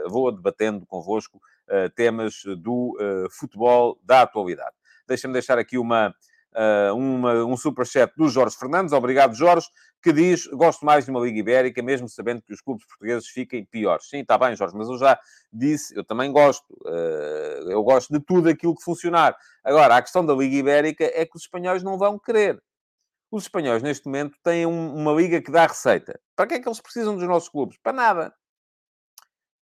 [0.07, 1.39] vou debatendo convosco
[1.95, 2.97] temas do
[3.31, 4.75] futebol da atualidade.
[5.07, 6.13] Deixa-me deixar aqui uma,
[6.55, 8.93] uh, uma, um superchat do Jorge Fernandes.
[8.93, 9.67] Obrigado, Jorge,
[10.01, 13.65] que diz: Gosto mais de uma Liga Ibérica, mesmo sabendo que os clubes portugueses fiquem
[13.65, 14.07] piores.
[14.09, 15.19] Sim, está bem, Jorge, mas eu já
[15.51, 16.65] disse, eu também gosto.
[16.85, 19.35] Uh, eu gosto de tudo aquilo que funcionar.
[19.63, 22.61] Agora, a questão da Liga Ibérica é que os espanhóis não vão querer.
[23.31, 26.19] Os espanhóis, neste momento, têm um, uma liga que dá receita.
[26.35, 27.77] Para que é que eles precisam dos nossos clubes?
[27.81, 28.33] Para nada.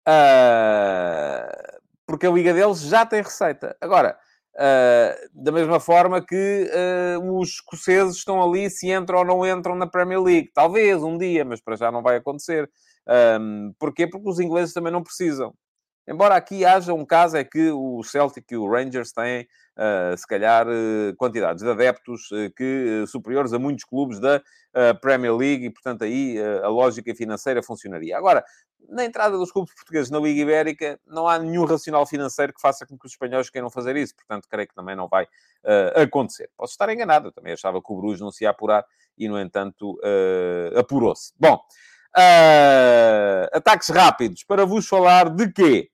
[0.07, 3.75] Uh, porque a liga deles já tem receita.
[3.81, 4.19] Agora,
[4.57, 9.75] Uh, da mesma forma que uh, os escoceses estão ali se entram ou não entram
[9.75, 10.51] na Premier League.
[10.55, 12.71] Talvez um dia, mas para já não vai acontecer.
[13.41, 14.07] Um, porquê?
[14.07, 15.53] Porque os ingleses também não precisam.
[16.07, 20.27] Embora aqui haja um caso, é que o Celtic e o Rangers têm, uh, se
[20.27, 20.67] calhar,
[21.17, 24.41] quantidades de adeptos que, superiores a muitos clubes da
[25.01, 28.19] Premier League e, portanto, aí a lógica financeira funcionaria.
[28.19, 28.45] Agora,
[28.89, 32.87] na entrada dos clubes portugueses na Liga Ibérica, não há nenhum racional financeiro que faça
[32.87, 34.15] com que os espanhóis queiram fazer isso.
[34.15, 35.27] Portanto, creio que também não vai
[35.95, 36.51] acontecer.
[36.57, 38.85] Posso estar enganado, eu também achava que o Bruges não se ia apurar
[39.17, 39.99] e, no entanto,
[40.77, 41.33] apurou-se.
[41.39, 41.61] Bom...
[42.17, 45.91] Uh, ataques rápidos para vos falar de quê?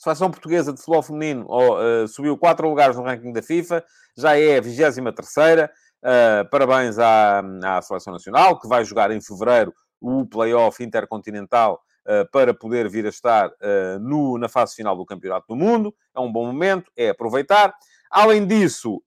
[0.00, 3.84] seleção portuguesa de futebol feminino uh, subiu quatro lugares no ranking da FIFA,
[4.16, 5.70] já é a 23 terceira.
[6.02, 12.30] Uh, parabéns à, à Seleção Nacional, que vai jogar em fevereiro o Playoff Intercontinental uh,
[12.30, 15.94] para poder vir a estar uh, no, na fase final do Campeonato do Mundo.
[16.14, 17.74] É um bom momento, é aproveitar.
[18.10, 19.00] Além disso,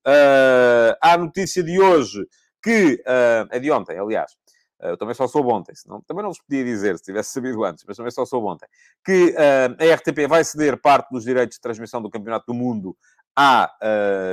[1.02, 2.26] há a notícia de hoje
[2.64, 3.04] que...
[3.06, 4.32] é de ontem, aliás.
[4.80, 7.84] Eu também só soube ontem, senão também não vos podia dizer se tivesse sabido antes,
[7.86, 8.66] mas também só soube ontem.
[9.04, 12.96] Que a RTP vai ceder parte dos direitos de transmissão do Campeonato do Mundo
[13.36, 13.70] à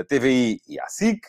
[0.08, 1.20] TVI e à SIC.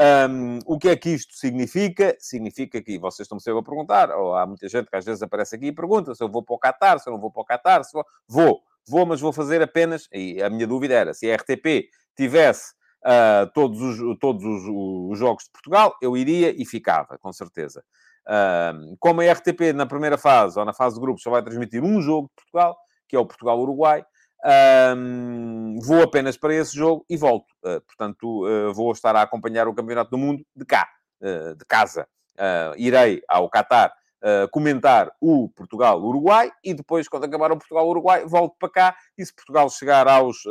[0.00, 2.16] Um, o que é que isto significa?
[2.18, 5.56] Significa que vocês estão sempre a perguntar, ou há muita gente que às vezes aparece
[5.56, 7.44] aqui e pergunta se eu vou para o Qatar, se eu não vou para o
[7.44, 8.04] Qatar, se vou...
[8.26, 12.72] vou, vou, mas vou fazer apenas, e a minha dúvida era, se a RTP tivesse
[13.04, 14.62] uh, todos, os, todos os,
[15.12, 17.84] os, jogos de Portugal, eu iria e ficava, com certeza.
[18.26, 21.84] Uh, como a RTP na primeira fase, ou na fase de grupos, só vai transmitir
[21.84, 24.04] um jogo de Portugal, que é o Portugal-Uruguai,
[24.44, 27.50] um, vou apenas para esse jogo e volto.
[27.64, 30.88] Uh, portanto, uh, vou estar a acompanhar o Campeonato do Mundo de cá,
[31.20, 32.06] uh, de casa.
[32.76, 33.92] irei ao Qatar
[34.52, 39.70] comentar o Portugal-Uruguai e depois, quando acabar o Portugal-Uruguai, volto para cá e se Portugal
[39.70, 40.44] chegar aos,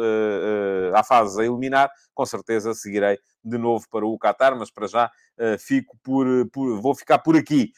[0.95, 5.11] à fase a eliminar, com certeza seguirei de novo para o Qatar, mas para já
[5.59, 7.71] fico por, por, vou ficar por aqui.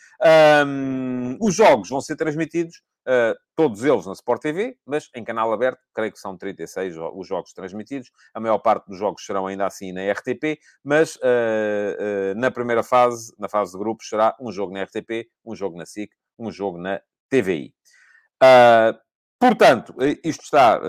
[0.66, 5.52] Um, os jogos vão ser transmitidos Uh, todos eles na Sport TV, mas em canal
[5.52, 8.12] aberto, creio que são 36 os jogos transmitidos.
[8.34, 12.84] A maior parte dos jogos serão ainda assim na RTP, mas uh, uh, na primeira
[12.84, 16.52] fase, na fase de grupos, será um jogo na RTP, um jogo na SIC, um
[16.52, 17.74] jogo na TVI.
[19.40, 20.80] portanto, isto está.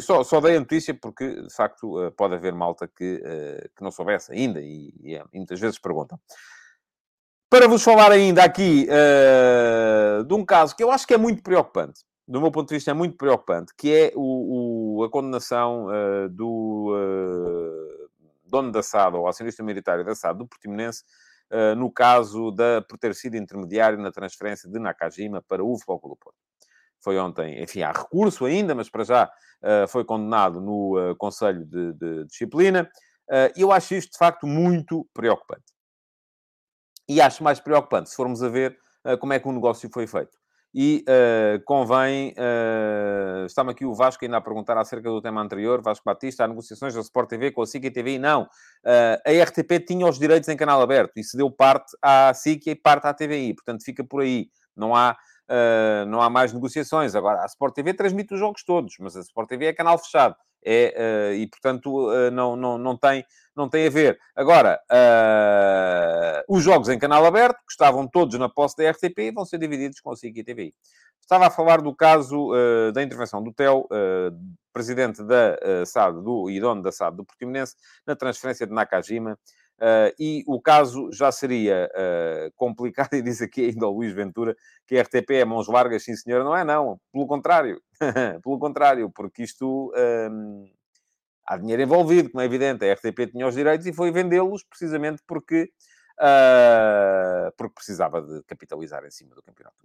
[0.00, 3.20] só, só dei a notícia porque, de facto, pode haver malta que,
[3.76, 6.18] que não soubesse ainda e, e, e muitas vezes perguntam.
[7.52, 11.42] Para vos falar ainda aqui uh, de um caso que eu acho que é muito
[11.42, 15.84] preocupante, do meu ponto de vista é muito preocupante, que é o, o a condenação
[15.84, 18.08] uh, do uh,
[18.46, 21.04] dono da SAD, ou acionista militar da SAD, do Portimonense,
[21.76, 26.16] no caso da, por ter sido intermediário na transferência de Nakajima para o Futebol Clube
[26.18, 26.38] Porto.
[26.98, 29.30] Foi ontem, enfim, há recurso ainda, mas para já
[29.88, 32.90] foi condenado no Conselho de, de Disciplina.
[33.54, 35.72] Eu acho isto, de facto, muito preocupante.
[37.12, 40.06] E acho mais preocupante se formos a ver uh, como é que o negócio foi
[40.06, 40.38] feito.
[40.74, 42.30] E uh, convém.
[42.30, 45.82] Uh, Está-me aqui o Vasco ainda a perguntar acerca do tema anterior.
[45.82, 48.18] Vasco Batista, há negociações da Sport TV com a SIC e TV.
[48.18, 48.48] Não.
[48.82, 52.74] A RTP tinha os direitos em canal aberto e se deu parte à SIC e
[52.74, 53.52] parte à TVI.
[53.52, 54.46] Portanto, fica por aí.
[54.74, 55.14] Não há,
[55.48, 57.14] uh, não há mais negociações.
[57.14, 60.36] Agora, a Sport TV transmite os jogos todos, mas a Sport TV é canal fechado.
[60.64, 63.24] É, uh, e, portanto, uh, não, não, não, tem,
[63.56, 64.18] não tem a ver.
[64.36, 64.80] Agora,
[66.48, 70.00] os jogos em canal aberto, que estavam todos na posse da RTP, vão ser divididos
[70.00, 70.74] com a SIC e TVI.
[71.20, 72.50] Estava a falar do caso
[72.92, 73.88] da intervenção do TEL,
[74.72, 79.38] presidente da SAD do, e dono da SAD do Portimonense, na transferência de Nakajima,
[79.82, 84.56] Uh, e o caso já seria uh, complicado, e diz aqui ainda o Luís Ventura
[84.86, 87.82] que a RTP é mãos largas, sim senhora, não é não, pelo contrário,
[88.44, 89.92] pelo contrário, porque isto
[90.30, 90.70] um,
[91.44, 95.20] há dinheiro envolvido, como é evidente, a RTP tinha os direitos e foi vendê-los precisamente
[95.26, 95.72] porque,
[96.20, 99.76] uh, porque precisava de capitalizar em cima do campeonato.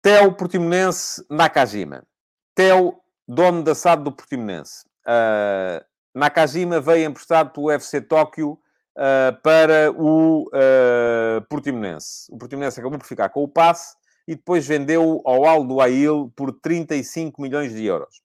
[0.00, 2.06] Tel Portimonense Nakajima.
[2.54, 4.86] Tel, dono da SAD do Portimonense.
[5.04, 8.52] Uh, Nakajima veio emprestado pelo UFC Tóquio
[8.96, 12.26] uh, para o uh, Portimonense.
[12.30, 13.96] O Portimonense acabou por ficar com o passe
[14.26, 18.22] e depois vendeu ao Aldo Ail por 35 milhões de euros.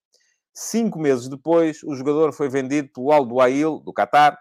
[0.53, 4.37] Cinco meses depois, o jogador foi vendido pelo Aldo Ail, do Qatar,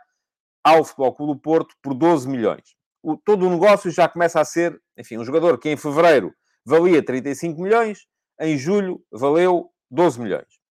[0.63, 2.75] ao Futebol Clube do Porto por 12 milhões.
[3.03, 6.33] O, todo o negócio já começa a ser, enfim, um jogador que em fevereiro
[6.65, 8.07] valia 35 milhões,
[8.41, 10.64] em julho valeu 12 milhões.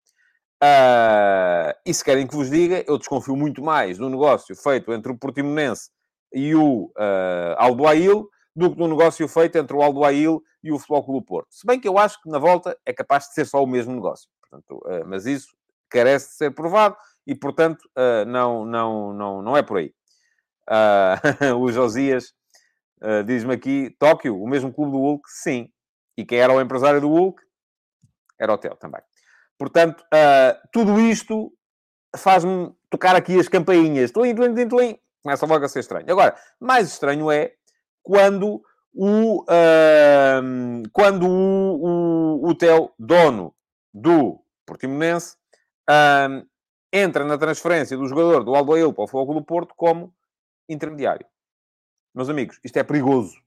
[0.63, 5.12] Uh, e se querem que vos diga, eu desconfio muito mais do negócio feito entre
[5.12, 5.89] o Portimonense
[6.32, 11.04] e o uh, Aldoail do que do negócio feito entre o Aldoail e o Futebol
[11.04, 11.47] Clube Porto.
[11.50, 13.91] Se bem que eu acho que na volta é capaz de ser só o mesmo
[13.95, 14.30] negócio.
[14.39, 15.47] Portanto, uh, mas isso
[15.89, 16.95] carece de ser provado
[17.26, 19.91] e, portanto, uh, não, não, não, não é por aí.
[21.60, 22.34] o Josias
[23.26, 25.24] diz-me aqui, Tóquio, o mesmo clube do Hulk?
[25.28, 25.69] Sim.
[26.15, 27.41] E quem era o empresário do Hulk?
[28.39, 29.02] Era o Tel também.
[29.62, 31.54] Portanto, uh, tudo isto
[32.17, 34.10] faz-me tocar aqui as campainhas.
[34.10, 34.97] Tlim, tlim, tlim.
[35.21, 36.10] Começa logo a ser estranho.
[36.10, 37.54] Agora, mais estranho é
[38.02, 43.54] quando o, uh, quando o, o, o dono
[43.93, 45.36] do Portimonense,
[45.88, 46.43] uh,
[46.91, 50.12] entra na transferência do jogador do Aldoil para o Fogo do Porto como
[50.67, 51.28] intermediário.
[52.15, 53.38] Meus amigos, isto é perigoso.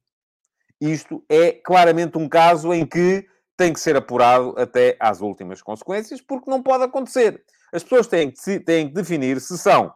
[0.80, 6.20] Isto é claramente um caso em que tem que ser apurado até às últimas consequências,
[6.20, 7.42] porque não pode acontecer.
[7.72, 9.92] As pessoas têm que, têm que definir se são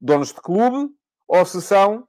[0.00, 0.90] donos de clube
[1.28, 2.06] ou se são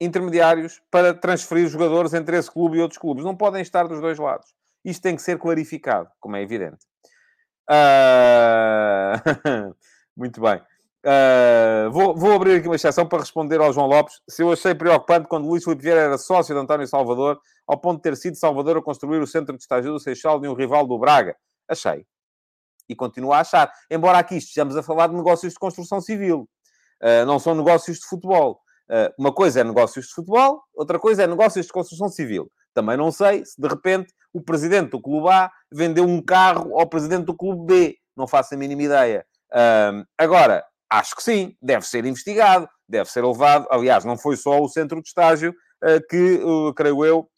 [0.00, 3.24] intermediários para transferir jogadores entre esse clube e outros clubes.
[3.24, 4.54] Não podem estar dos dois lados.
[4.84, 6.84] Isto tem que ser clarificado, como é evidente.
[7.70, 9.74] Uh...
[10.16, 10.60] Muito bem.
[11.04, 14.22] Uh, vou, vou, abrir aqui uma exceção para responder ao João Lopes.
[14.26, 17.98] Se eu achei preocupante quando Luís Filipe Vieira era sócio de António Salvador, ao ponto
[17.98, 20.86] de ter sido Salvador a construir o centro de estágio do Seixal de um rival
[20.86, 21.36] do Braga.
[21.68, 22.06] Achei.
[22.88, 23.70] E continuo a achar.
[23.90, 26.48] Embora aqui estejamos a falar de negócios de construção civil.
[27.02, 28.60] Uh, não são negócios de futebol.
[28.88, 32.50] Uh, uma coisa é negócios de futebol, outra coisa é negócios de construção civil.
[32.72, 36.86] Também não sei se, de repente, o presidente do Clube A vendeu um carro ao
[36.86, 37.96] presidente do Clube B.
[38.16, 39.26] Não faço a mínima ideia.
[40.18, 43.66] Agora, acho que sim, deve ser investigado, deve ser levado.
[43.70, 47.28] Aliás, não foi só o centro de estágio uh, que, uh, creio eu,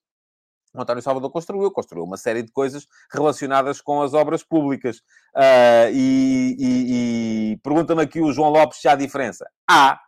[0.75, 4.99] o António Salvador construiu, construiu uma série de coisas relacionadas com as obras públicas.
[5.35, 9.49] Uh, e, e, e pergunta-me aqui o João Lopes se há diferença.
[9.69, 9.99] Há.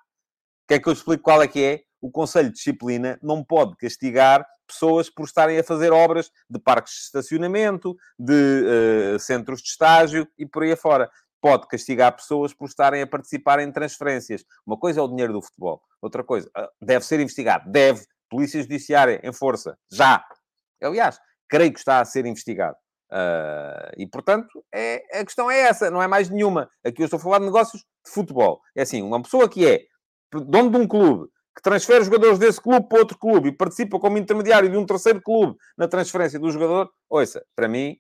[0.69, 1.81] Quer que eu explique qual é que é?
[2.01, 6.93] O Conselho de Disciplina não pode castigar pessoas por estarem a fazer obras de parques
[6.93, 12.69] de estacionamento, de uh, centros de estágio e por aí afora pode castigar pessoas por
[12.69, 14.45] estarem a participar em transferências.
[14.67, 18.05] Uma coisa é o dinheiro do futebol, outra coisa, ah, deve ser investigado, deve.
[18.31, 20.23] Polícia Judiciária, em força, já.
[20.83, 22.77] Aliás, creio que está a ser investigado.
[23.11, 26.71] Uh, e, portanto, é, a questão é essa, não é mais nenhuma.
[26.85, 28.61] Aqui eu estou a falar de negócios de futebol.
[28.77, 29.81] É assim, uma pessoa que é
[30.31, 34.19] dono de um clube, que transfere jogadores desse clube para outro clube e participa como
[34.19, 37.97] intermediário de um terceiro clube na transferência do jogador, ouça, para mim,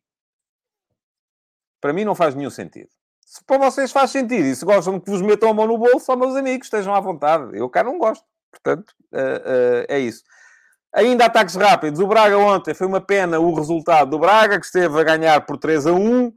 [1.80, 2.90] para mim não faz nenhum sentido.
[3.28, 6.06] Se para vocês faz sentido e se gostam que vos metam a mão no bolso,
[6.06, 7.58] só meus amigos, estejam à vontade.
[7.58, 8.24] Eu cá não gosto.
[8.50, 10.22] Portanto, uh, uh, é isso.
[10.94, 12.00] Ainda ataques rápidos.
[12.00, 15.58] O Braga ontem foi uma pena o resultado do Braga, que esteve a ganhar por
[15.58, 16.32] 3 a 1.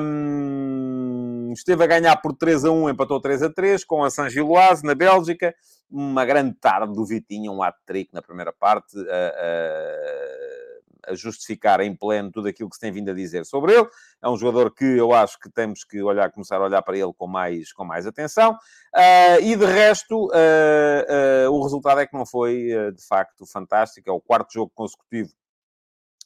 [0.00, 4.30] Um, esteve a ganhar por 3 a 1, empatou 3 a 3 com a San
[4.30, 5.52] Giloase na Bélgica.
[5.90, 8.96] Uma grande tarde do Vitinho, um hat-trick na primeira parte.
[8.96, 10.63] Uh,
[11.08, 13.88] a justificar em pleno tudo aquilo que se tem vindo a dizer sobre ele.
[14.22, 17.12] É um jogador que eu acho que temos que olhar, começar a olhar para ele
[17.16, 18.52] com mais, com mais atenção.
[18.94, 24.08] Uh, e de resto, uh, uh, o resultado é que não foi de facto fantástico.
[24.08, 25.30] É o quarto jogo consecutivo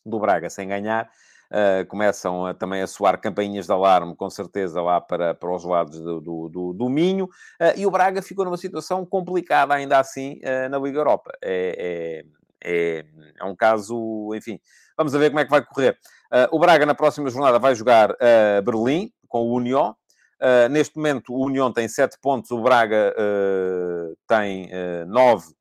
[0.05, 1.09] do Braga sem ganhar.
[1.49, 5.65] Uh, começam a, também a soar campainhas de alarme, com certeza, lá para, para os
[5.65, 7.25] lados do, do, do, do Minho.
[7.25, 11.33] Uh, e o Braga ficou numa situação complicada, ainda assim, uh, na Liga Europa.
[11.43, 13.05] É, é, é,
[13.39, 14.61] é um caso, enfim,
[14.97, 15.99] vamos ver como é que vai correr.
[16.33, 19.97] Uh, o Braga, na próxima jornada, vai jogar uh, Berlim com o União.
[20.41, 24.71] Uh, neste momento, o União tem 7 pontos, o Braga uh, tem
[25.07, 25.55] 9,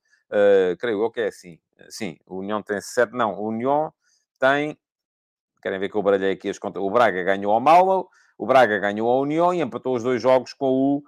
[0.78, 1.58] creio eu que é assim.
[1.90, 3.94] Sim, o União tem 7, não, o União
[4.40, 4.78] tem.
[5.62, 6.82] Querem ver que eu baralhei aqui as contas?
[6.82, 10.54] O Braga ganhou ao Malmo, o Braga ganhou ao União e empatou os dois jogos
[10.54, 11.04] com o.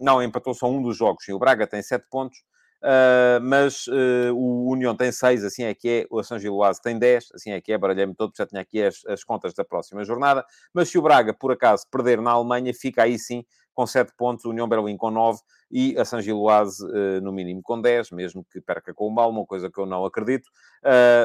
[0.00, 1.24] não, empatou só um dos jogos.
[1.24, 2.38] Sim, o Braga tem 7 pontos,
[2.82, 6.98] Uh, mas uh, o União tem 6, assim é que é, o São Giloase tem
[6.98, 10.04] 10, assim é que é, baralhei-me todo, já tinha aqui as, as, contas da próxima
[10.04, 14.12] jornada, mas se o Braga, por acaso, perder na Alemanha, fica aí sim com 7
[14.16, 15.38] pontos, o União Berlim com 9
[15.70, 19.40] e a São Giloase uh, no mínimo com 10, mesmo que perca com o Malmo,
[19.40, 20.50] uma coisa que eu não acredito.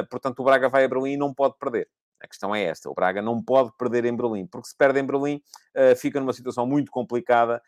[0.08, 1.88] portanto, o Braga vai a Berlim e não pode perder.
[2.20, 5.04] A questão é esta: o Braga não pode perder em Berlim, porque se perde em
[5.04, 5.40] Berlim,
[5.96, 7.60] fica numa situação muito complicada,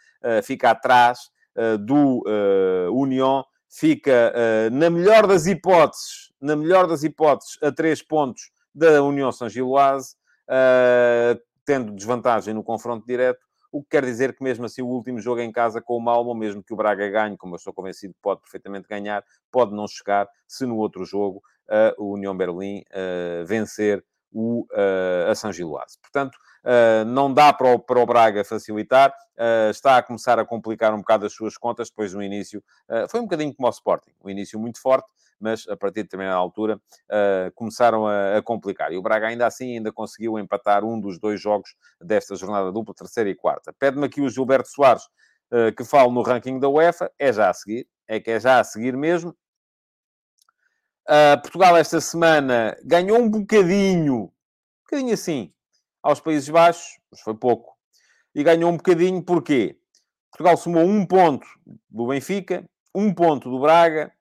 [0.42, 1.28] fica atrás
[1.80, 2.24] do
[2.92, 9.02] União fica, uh, na melhor das hipóteses, na melhor das hipóteses, a três pontos da
[9.02, 10.16] União São Giloase,
[10.48, 13.38] uh, tendo desvantagem no confronto direto,
[13.72, 16.34] o que quer dizer que mesmo assim o último jogo em casa com o Malmo,
[16.34, 19.86] mesmo que o Braga ganhe, como eu estou convencido que pode perfeitamente ganhar, pode não
[19.86, 22.82] chegar se no outro jogo uh, o União Berlim
[23.46, 24.66] vencer o,
[25.28, 25.98] a São Giloase.
[26.00, 30.44] Portanto, Uh, não dá para o, para o Braga facilitar, uh, está a começar a
[30.44, 33.70] complicar um bocado as suas contas, depois no início uh, foi um bocadinho como o
[33.70, 35.08] Sporting, um início muito forte,
[35.40, 36.78] mas a partir de determinada altura
[37.54, 38.92] começaram a, a, complicar.
[38.92, 42.94] E o Braga ainda assim ainda conseguiu empatar um dos dois jogos desta jornada dupla,
[42.94, 43.72] terceira e quarta.
[43.78, 45.04] Pede-me aqui o Gilberto Soares
[45.78, 48.64] que fale no ranking da UEFA, é já a seguir, é que é já a
[48.64, 49.34] seguir mesmo.
[51.42, 54.30] Portugal esta semana ganhou um bocadinho, um
[54.84, 55.52] bocadinho assim,
[56.02, 57.76] aos Países Baixos, mas foi pouco.
[58.34, 59.76] E ganhou um bocadinho, porquê?
[60.30, 61.46] Portugal somou um ponto
[61.90, 64.12] do Benfica, um ponto do Braga,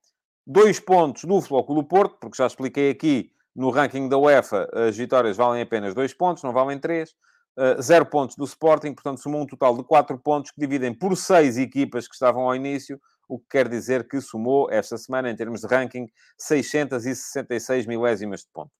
[0.46, 4.98] dois pontos do Clube do Porto, porque já expliquei aqui no ranking da UEFA, as
[4.98, 7.12] vitórias valem apenas dois pontos, não valem três.
[7.58, 11.16] Uh, zero pontos do Sporting, portanto, somou um total de quatro pontos que dividem por
[11.16, 13.00] seis equipas que estavam ao início
[13.30, 16.08] o que quer dizer que somou esta semana, em termos de ranking,
[16.38, 18.72] 666 milésimas de ponto.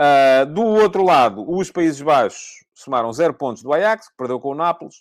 [0.00, 4.50] Uh, do outro lado, os Países Baixos somaram 0 pontos do Ajax, que perdeu com
[4.50, 4.96] o Nápoles,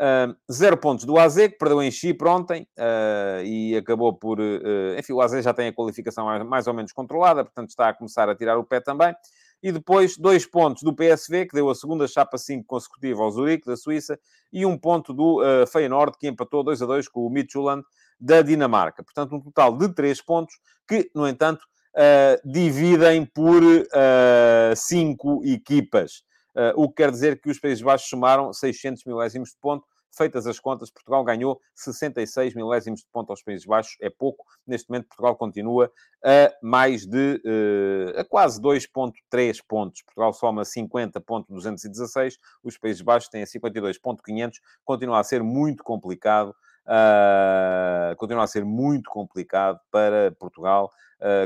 [0.00, 4.40] uh, 0 pontos do AZ, que perdeu em Chipre ontem, uh, e acabou por...
[4.40, 7.94] Uh, enfim, o AZ já tem a qualificação mais, ou menos controlada, portanto está a
[7.94, 9.14] começar a tirar o pé também.
[9.62, 13.66] E depois, dois pontos do PSV, que deu a segunda chapa 5 consecutiva ao Zurique,
[13.66, 14.18] da Suíça,
[14.52, 17.84] e um ponto do uh, Feyenoord, que empatou 2 a 2 com o Midtjylland,
[18.20, 19.02] da Dinamarca.
[19.02, 20.54] Portanto, um total de 3 pontos,
[20.86, 26.22] que, no entanto, uh, dividem por uh, cinco equipas.
[26.54, 29.86] Uh, o que quer dizer que os Países Baixos somaram 600 milésimos de ponto.
[30.14, 33.96] Feitas as contas, Portugal ganhou 66 milésimos de ponto aos Países Baixos.
[34.00, 34.44] É pouco.
[34.66, 35.90] Neste momento, Portugal continua
[36.22, 37.40] a mais de...
[37.44, 40.02] Uh, a quase 2.3 pontos.
[40.02, 42.34] Portugal soma 50.216.
[42.62, 44.52] Os Países Baixos têm 52.500.
[44.84, 46.54] Continua a ser muito complicado.
[46.84, 50.90] Uh, continua a ser muito complicado para Portugal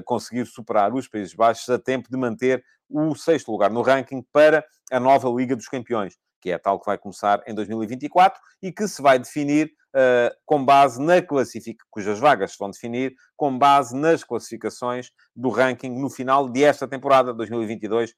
[0.07, 4.65] conseguir superar os Países Baixos a tempo de manter o sexto lugar no ranking para
[4.91, 6.17] a nova Liga dos Campeões,
[6.47, 10.65] que é tal que vai começar em 2024 e que se vai definir uh, com
[10.65, 16.09] base na classificação, cujas vagas se vão definir com base nas classificações do ranking no
[16.09, 18.15] final desta temporada 2022-23.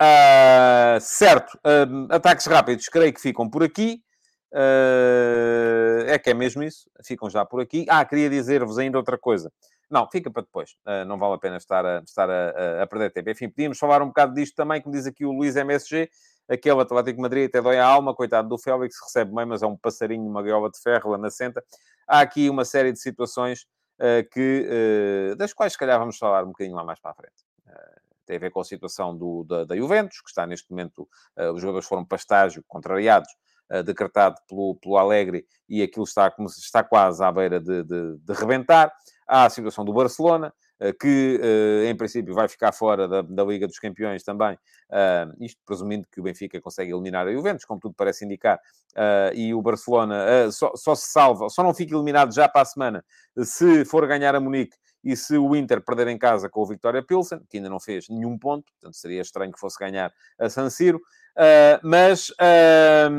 [0.00, 4.00] Uh, certo, uh, ataques rápidos creio que ficam por aqui.
[4.52, 7.86] Uh, é que é mesmo isso, ficam já por aqui.
[7.88, 9.50] Ah, queria dizer-vos ainda outra coisa.
[9.92, 10.70] Não, fica para depois.
[10.86, 13.28] Uh, não vale a pena estar, a, estar a, a, perder tempo.
[13.28, 16.08] Enfim, podíamos falar um bocado disto também, como diz aqui o Luís MSG.
[16.48, 19.76] Aquele Atlético Madrid até dói a alma, coitado do Félix, recebe bem, mas é um
[19.76, 21.64] passarinho, uma gaiola de ferro na senta.
[22.06, 23.62] Há aqui uma série de situações
[23.98, 24.68] uh, que,
[25.32, 27.44] uh, das quais, se calhar, vamos falar um bocadinho lá mais para a frente.
[28.26, 31.08] tem a ver com a situação do, da, da Juventus, que está neste momento,
[31.54, 33.28] os jogadores foram para estágio, contrariados,
[33.84, 38.92] decretado pelo, pelo Alegre, e aquilo está, está quase à beira de, de, de rebentar.
[39.26, 40.52] Há a situação do Barcelona,
[40.98, 45.60] que eh, em princípio vai ficar fora da, da Liga dos Campeões também, uh, isto
[45.64, 49.62] presumindo que o Benfica consegue eliminar a Juventus, como tudo parece indicar, uh, e o
[49.62, 53.04] Barcelona uh, só, só, se salva, só não fica eliminado já para a semana
[53.44, 57.02] se for ganhar a Munique e se o Inter perder em casa com o Victoria
[57.02, 60.70] Pilsen, que ainda não fez nenhum ponto, portanto seria estranho que fosse ganhar a San
[60.70, 61.00] Siro,
[61.82, 63.10] mas há,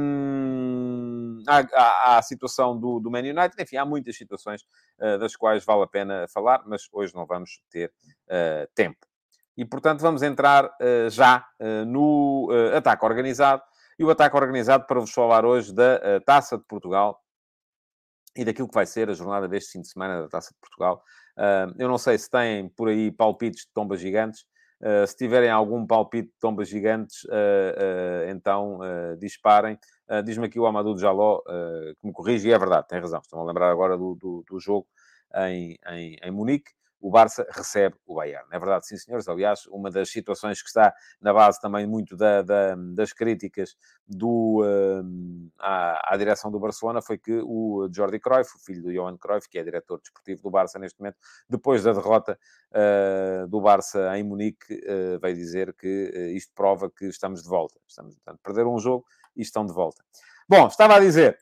[1.47, 4.61] a situação do, do Man United, enfim, há muitas situações
[4.99, 7.91] uh, das quais vale a pena falar, mas hoje não vamos ter
[8.27, 9.05] uh, tempo.
[9.55, 11.47] E, portanto, vamos entrar uh, já
[11.85, 13.61] no ataque organizado.
[13.99, 17.21] E o ataque organizado para vos falar hoje da Taça de Portugal
[18.35, 21.03] e daquilo que vai ser a jornada deste fim de semana da Taça de Portugal.
[21.77, 24.45] eu não sei se têm por aí palpites de tombas gigantes.
[25.07, 27.19] Se tiverem algum palpite de tombas gigantes,
[28.31, 28.79] então
[29.19, 29.77] disparem.
[30.25, 33.19] Diz-me aqui o Amadou Jaló, que me corrige, e é verdade, tem razão.
[33.19, 34.87] Estão a lembrar agora do, do, do jogo
[35.35, 36.71] em, em, em Munique
[37.03, 38.47] o Barça recebe o Bayern.
[38.49, 39.27] É verdade, sim, senhores.
[39.27, 43.75] Aliás, uma das situações que está na base também muito da, da, das críticas
[44.07, 48.93] do, uh, à, à, direção do Barcelona foi que o Jordi Cruyff, o filho do
[48.93, 51.17] Johan Cruyff, que é diretor desportivo do Barça neste momento,
[51.49, 52.39] depois da derrota
[52.71, 57.49] uh, do Barça em Munique, uh, veio dizer que uh, isto prova que estamos de
[57.49, 57.81] volta.
[57.85, 59.03] Estamos, portanto, perderam um jogo
[59.35, 60.03] e estão de volta.
[60.47, 61.37] Bom, estava a dizer,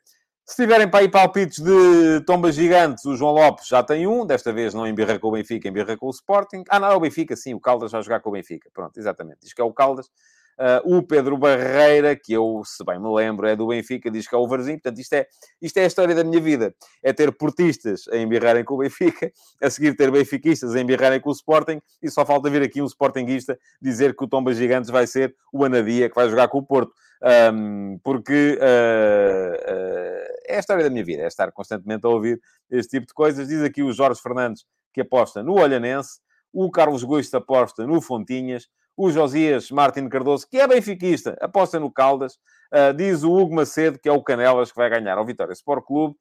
[0.45, 4.51] se tiverem para aí palpites de tombas gigantes, o João Lopes já tem um, desta
[4.51, 6.63] vez não embirra com o Benfica, embirra com o Sporting.
[6.69, 8.69] Ah, não, é o Benfica, sim, o Caldas vai jogar com o Benfica.
[8.73, 9.39] Pronto, exatamente.
[9.41, 10.09] Diz que é o Caldas.
[10.61, 14.35] Uh, o Pedro Barreira, que eu, se bem me lembro, é do Benfica, diz que
[14.35, 14.77] é o Varzinho.
[14.77, 15.25] Portanto, isto é,
[15.59, 16.75] isto é a história da minha vida.
[17.01, 21.29] É ter portistas a embirrarem com o Benfica, a seguir ter benfiquistas a embirrarem com
[21.29, 25.07] o Sporting, e só falta vir aqui um Sportingista dizer que o Tombas Gigantes vai
[25.07, 26.93] ser o Anadia, que vai jogar com o Porto.
[27.23, 32.39] Um, porque uh, uh, é a história da minha vida, é estar constantemente a ouvir
[32.69, 33.47] este tipo de coisas.
[33.47, 36.19] Diz aqui o Jorge Fernandes que aposta no Olhanense,
[36.53, 41.91] o Carlos Gusto aposta no Fontinhas, o Josias Martin Cardoso, que é benfiquista, aposta no
[41.91, 42.35] Caldas,
[42.73, 45.85] uh, diz o Hugo Macedo, que é o Canelas, que vai ganhar ao Vitória Sport
[45.85, 46.15] Clube,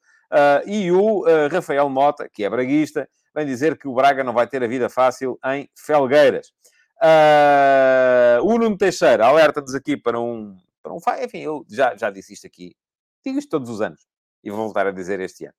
[0.64, 4.62] e o Rafael Mota, que é braguista, vem dizer que o Braga não vai ter
[4.62, 6.52] a vida fácil em Felgueiras.
[7.02, 10.98] Uh, o Nuno Teixeira alerta-nos aqui para um, para um.
[11.22, 12.76] Enfim, eu já, já disse isto aqui,
[13.24, 14.06] digo isto todos os anos
[14.44, 15.54] e vou voltar a dizer este ano.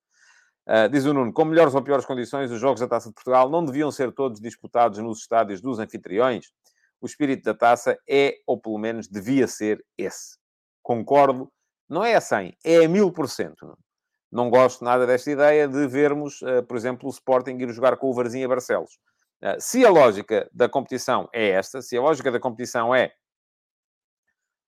[0.68, 3.50] Uh, diz o Nuno, com melhores ou piores condições, os jogos da Taça de Portugal
[3.50, 6.52] não deviam ser todos disputados nos estádios dos anfitriões.
[7.02, 10.38] O espírito da taça é, ou pelo menos devia ser, esse.
[10.84, 11.52] Concordo,
[11.90, 13.54] não é a 100, é a 1000%.
[13.62, 13.78] Não,
[14.32, 18.10] não gosto nada desta ideia de vermos, uh, por exemplo, o Sporting ir jogar com
[18.10, 19.00] o Varzinha Barcelos.
[19.44, 23.12] Uh, se a lógica da competição é esta, se a lógica da competição é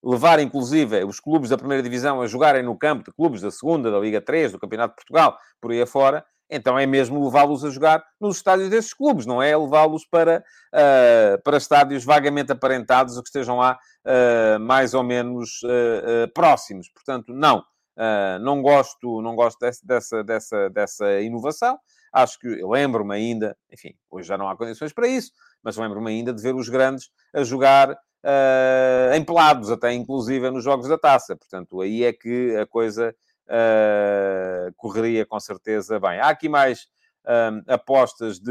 [0.03, 3.91] levar, inclusive, os clubes da primeira divisão a jogarem no campo de clubes da segunda,
[3.91, 7.71] da Liga 3, do Campeonato de Portugal, por aí afora, então é mesmo levá-los a
[7.71, 13.23] jogar nos estádios desses clubes, não é levá-los para, uh, para estádios vagamente aparentados ou
[13.23, 16.89] que estejam lá uh, mais ou menos uh, próximos.
[16.91, 17.65] Portanto, não.
[18.41, 21.79] não gosto, não gosto desse, dessa, dessa, dessa inovação.
[22.13, 25.33] Acho que lembro-me ainda, enfim, hoje já não há condições para isso,
[25.63, 30.65] mas lembro-me ainda de ver os grandes a jogar uh, em pelados, até inclusive nos
[30.65, 31.37] jogos da taça.
[31.37, 33.15] Portanto, aí é que a coisa
[33.49, 36.21] uh, correria com certeza bem.
[36.21, 36.89] Há aqui mais
[37.27, 38.51] um, apostas de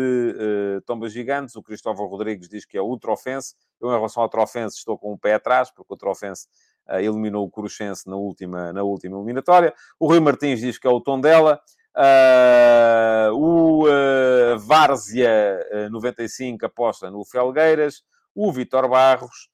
[0.80, 1.56] uh, tombas gigantes.
[1.56, 3.56] O Cristóvão Rodrigues diz que é o Trofense.
[3.80, 6.48] Eu, em relação ao Trofense, estou com o pé atrás, porque o Trofense
[6.90, 9.74] uh, eliminou o Coruchense na última, na última eliminatória.
[10.00, 11.60] O Rui Martins diz que é o Tondela.
[11.96, 18.04] Uh, o uh, Várzea uh, 95 aposta no Felgueiras.
[18.34, 19.50] O Vitor Barros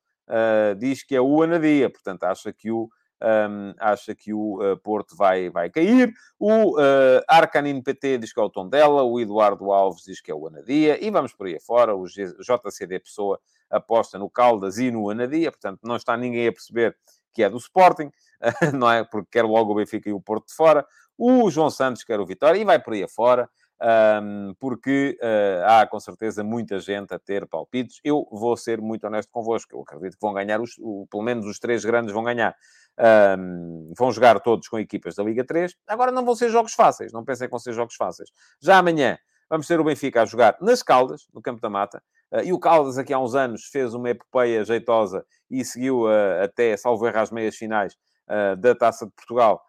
[0.78, 1.90] diz que é o Anadia.
[1.90, 2.90] Portanto, acha que o
[3.22, 6.14] um, acha que o uh, Porto vai, vai cair.
[6.40, 10.36] O uh, Arcanine PT diz que é o Tondela, o Eduardo Alves diz que é
[10.36, 11.96] o Anadia, e vamos por aí afora.
[11.96, 13.40] O JCD Pessoa
[13.70, 16.96] aposta no Caldas e no Anadia, portanto, não está ninguém a perceber
[17.34, 18.12] que é do Sporting,
[18.74, 19.04] não é?
[19.04, 20.86] Porque quer logo o Benfica e o Porto de fora.
[21.18, 23.50] O João Santos quer o Vitória e vai por aí afora.
[23.80, 28.00] Um, porque uh, há com certeza muita gente a ter palpites.
[28.04, 31.46] Eu vou ser muito honesto convosco, eu acredito que vão ganhar, os, o, pelo menos
[31.46, 32.56] os três grandes vão ganhar.
[33.00, 35.76] Um, vão jogar todos com equipas da Liga 3.
[35.88, 38.30] Agora não vão ser jogos fáceis, não pensem que vão ser jogos fáceis.
[38.62, 39.18] Já amanhã
[39.50, 42.02] vamos ter o Benfica a jogar nas Caldas, no Campo da Mata.
[42.32, 46.44] Uh, e o Caldas, aqui há uns anos, fez uma epopeia jeitosa e seguiu uh,
[46.44, 47.94] até, salvo erro, às meias finais
[48.30, 49.62] uh, da Taça de Portugal,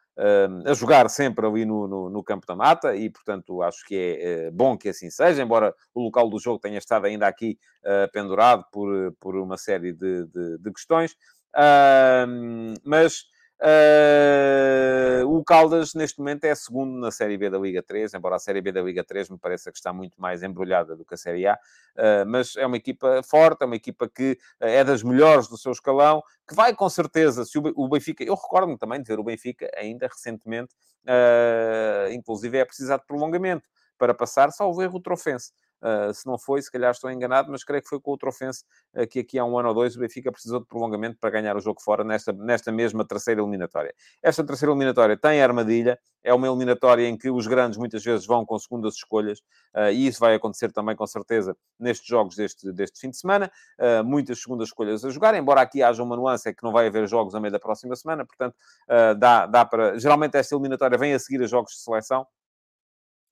[0.66, 2.96] a jogar sempre ali no, no, no, Campo da Mata.
[2.96, 6.76] E, portanto, acho que é bom que assim seja, embora o local do jogo tenha
[6.76, 7.56] estado ainda aqui
[8.12, 11.14] pendurado por, por uma série de, de, de questões.
[11.54, 13.24] Uh, mas
[13.60, 18.38] uh, o Caldas, neste momento, é segundo na Série B da Liga 3, embora a
[18.38, 21.16] Série B da Liga 3 me pareça que está muito mais embrulhada do que a
[21.16, 25.02] Série A, uh, mas é uma equipa forte, é uma equipa que ah, é das
[25.02, 29.08] melhores do seu escalão, que vai com certeza, se o Benfica, eu recordo-me também de
[29.08, 30.74] ver o Benfica ainda recentemente,
[32.12, 33.66] inclusive é precisar de prolongamento
[33.98, 35.52] para passar, salvo erro, o Trofense.
[35.82, 38.64] Uh, se não foi, se calhar estou enganado, mas creio que foi com o Trofense
[38.96, 41.56] uh, que aqui há um ano ou dois o Benfica precisou de prolongamento para ganhar
[41.56, 43.94] o jogo fora nesta, nesta mesma terceira eliminatória.
[44.20, 48.44] Esta terceira eliminatória tem armadilha, é uma eliminatória em que os grandes muitas vezes vão
[48.44, 49.38] com segundas escolhas,
[49.74, 53.50] uh, e isso vai acontecer também com certeza nestes jogos deste, deste fim de semana.
[54.04, 57.06] muitas segundas escolhas a jogar, embora aqui haja uma nuance, é que não vai haver
[57.06, 58.56] jogos a meio da próxima semana, portanto,
[59.18, 59.98] dá, dá para.
[59.98, 62.26] Geralmente esta eliminatória vem a seguir a jogos de seleção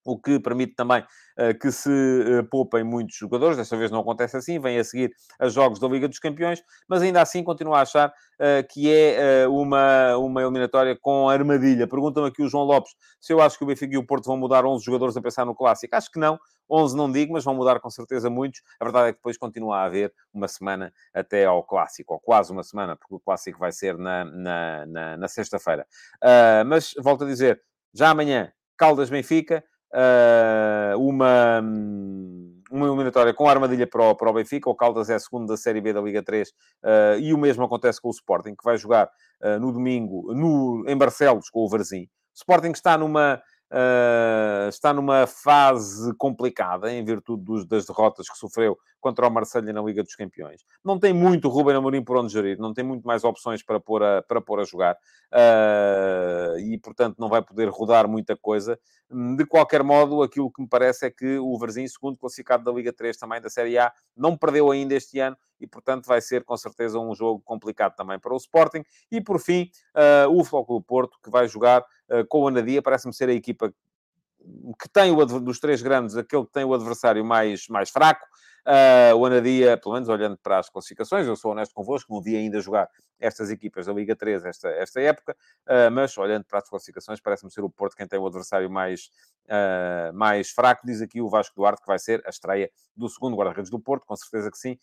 [0.07, 3.57] o que permite também uh, que se uh, poupem muitos jogadores.
[3.57, 7.03] Desta vez não acontece assim, vem a seguir a jogos da Liga dos Campeões, mas
[7.03, 11.87] ainda assim continuo a achar uh, que é uma, uma eliminatória com armadilha.
[11.87, 14.37] Pergunta-me aqui o João Lopes se eu acho que o Benfica e o Porto vão
[14.37, 15.95] mudar 11 jogadores a pensar no Clássico.
[15.97, 16.39] Acho que não.
[16.69, 18.61] 11 não digo, mas vão mudar com certeza muitos.
[18.81, 22.51] A verdade é que depois continua a haver uma semana até ao Clássico, ou quase
[22.51, 25.87] uma semana, porque o Clássico vai ser na, na, na, na sexta-feira.
[26.67, 27.63] mas, volto a dizer,
[27.95, 29.65] já amanhã, Caldas-Benfica,
[29.97, 31.63] uh, uma,
[32.71, 34.69] uma eliminatória com armadilha para o, para o Benfica.
[34.69, 36.53] O Caldas é segundo da Série B da Liga 3 uh,
[36.85, 39.09] ah, e o mesmo acontece com o Sporting, que vai jogar
[39.43, 42.03] uh, no domingo no, em Barcelos com o Varzim.
[42.03, 48.39] O Sporting está numa Uh, está numa fase complicada em virtude dos, das derrotas que
[48.39, 50.65] sofreu contra o Marseille na Liga dos Campeões.
[50.85, 54.03] Não tem muito Ruben Amorim por onde gerir, não tem muito mais opções para pôr
[54.03, 54.95] a, para pôr a jogar
[55.33, 58.77] uh, e, portanto, não vai poder rodar muita coisa.
[59.37, 62.93] De qualquer modo, aquilo que me parece é que o Varzim, segundo classificado da Liga
[62.93, 66.57] 3 também da Série A, não perdeu ainda este ano e, portanto, vai ser com
[66.57, 68.83] certeza um jogo complicado também para o Sporting.
[69.09, 73.15] E, por fim, uh, o Flóculo Porto, que vai jogar uh, com o Anadia, parece-me
[73.15, 73.73] ser a equipa
[74.81, 78.27] que tem o dos três grandes, aquele que tem o adversário mais, mais fraco.
[78.67, 82.35] Uh, o Anadia, pelo menos olhando para as classificações, eu sou honesto convosco, não vi
[82.37, 82.89] ainda jogar
[83.21, 85.37] estas equipas da Liga 3 esta, esta época,
[85.69, 89.09] uh, mas olhando para as classificações, parece-me ser o Porto quem tem o adversário mais,
[89.45, 90.85] uh, mais fraco.
[90.85, 94.05] Diz aqui o Vasco Duarte que vai ser a estreia do segundo guarda-redes do Porto,
[94.05, 94.77] com certeza que sim,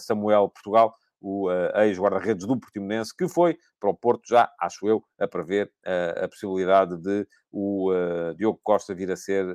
[0.00, 0.92] Samuel Portugal
[1.24, 5.72] o uh, ex-guarda-redes do Portimonense, que foi para o Porto já, acho eu, a prever
[5.86, 9.46] uh, a possibilidade de o uh, Diogo Costa vir a ser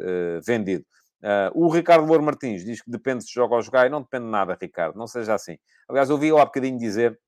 [0.41, 0.83] vendido.
[1.53, 4.57] o Ricardo Louro Martins diz que depende se joga ou jogar, e não depende nada,
[4.59, 5.57] Ricardo, não seja assim.
[5.87, 7.19] Aliás, eu vi há bocadinho dizer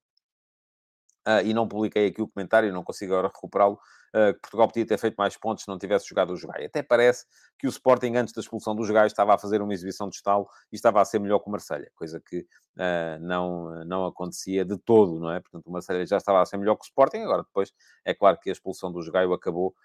[1.27, 3.75] Uh, e não publiquei aqui o comentário, não consigo agora recuperá-lo,
[4.15, 6.65] uh, Portugal podia ter feito mais pontos se não tivesse jogado o Jogai.
[6.65, 7.25] Até parece
[7.59, 10.47] que o Sporting, antes da expulsão dos Jogai, estava a fazer uma exibição de estalo
[10.71, 14.79] e estava a ser melhor que o Marselha, coisa que uh, não, não acontecia de
[14.79, 15.39] todo, não é?
[15.39, 17.71] Portanto, o Marselha já estava a ser melhor que o Sporting, agora depois
[18.03, 19.75] é claro que a expulsão do Jogai acabou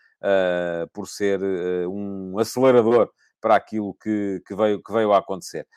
[0.94, 1.38] por ser
[1.86, 5.68] um acelerador para aquilo que, que, veio, que veio a acontecer.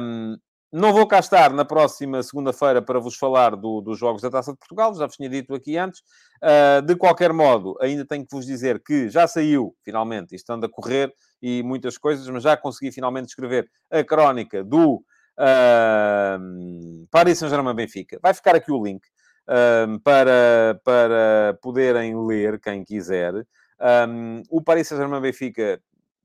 [0.00, 0.38] Um,
[0.72, 4.52] não vou cá estar na próxima segunda-feira para vos falar do, dos Jogos da Taça
[4.52, 6.00] de Portugal, já vos tinha dito aqui antes.
[6.42, 10.68] Uh, de qualquer modo, ainda tenho que vos dizer que já saiu, finalmente, estando a
[10.68, 15.02] correr e muitas coisas, mas já consegui finalmente escrever a crónica do
[15.38, 18.18] uh, Paris Saint-Germain-Benfica.
[18.22, 19.02] Vai ficar aqui o link
[19.48, 23.32] uh, para, para poderem ler, quem quiser.
[23.80, 25.80] Um, o Paris Saint-Germain-Benfica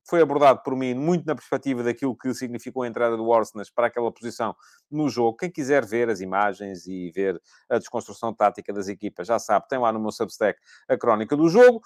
[0.06, 3.88] foi abordado por mim muito na perspectiva daquilo que significou a entrada do Orsnes para
[3.88, 4.56] aquela posição
[4.92, 5.38] no jogo.
[5.38, 9.80] Quem quiser ver as imagens e ver a desconstrução tática das equipas, já sabe, tem
[9.80, 11.82] lá no meu Substack a crónica do jogo.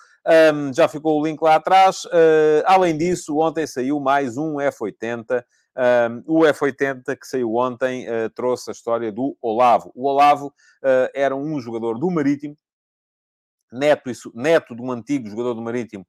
[0.54, 2.06] Um, já ficou o link lá atrás.
[2.06, 5.44] Uh, além disso, ontem saiu mais um F80.
[5.78, 9.92] Um, o F80 que saiu ontem uh, trouxe a história do Olavo.
[9.94, 12.58] O Olavo uh, era um jogador do Marítimo,
[13.72, 16.06] neto, neto de um antigo jogador do Marítimo,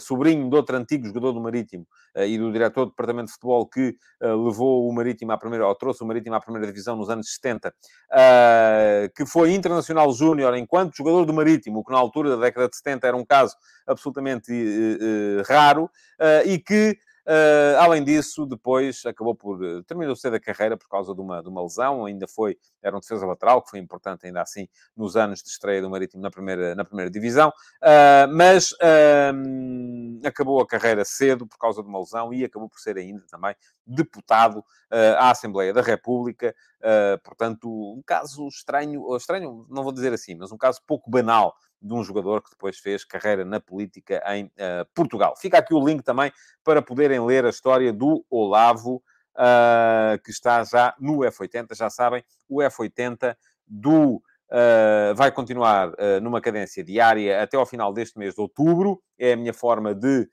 [0.00, 3.66] sobrinho de outro antigo jogador do Marítimo uh, e do diretor do departamento de futebol
[3.66, 7.08] que uh, levou o Marítimo à primeira, ou trouxe o Marítimo à primeira divisão nos
[7.08, 7.72] anos 70,
[9.14, 13.06] que foi internacional júnior enquanto jogador do Marítimo, que na altura da década de 70
[13.06, 13.54] era um caso
[13.86, 14.52] absolutamente
[15.46, 15.90] raro,
[16.44, 16.98] e que
[17.30, 19.62] Uh, além disso, depois acabou por...
[19.62, 22.04] Uh, terminou cedo a carreira por causa de uma, de uma lesão.
[22.04, 22.58] Ainda foi...
[22.82, 24.66] Era um defesa lateral, que foi importante ainda assim
[24.96, 27.50] nos anos de estreia do Marítimo na primeira, na primeira divisão.
[27.80, 28.74] Uh, mas
[30.24, 33.54] acabou a carreira cedo por causa de uma lesão e acabou por ser ainda também
[33.86, 34.64] deputado
[35.18, 36.54] à Assembleia da República.
[37.22, 39.16] portanto, um caso estranho...
[39.16, 42.78] Estranho, não vou dizer assim, mas um caso pouco banal de um jogador que depois
[42.78, 45.34] fez carreira na política em uh, Portugal.
[45.36, 48.96] Fica aqui o link também para poderem ler a história do Olavo,
[49.36, 51.74] uh, que está já no F80.
[51.74, 54.22] Já sabem, o F80 do.
[54.52, 59.00] Uh, vai continuar numa cadência diária até ao final deste mês de outubro.
[59.16, 60.28] É a minha forma de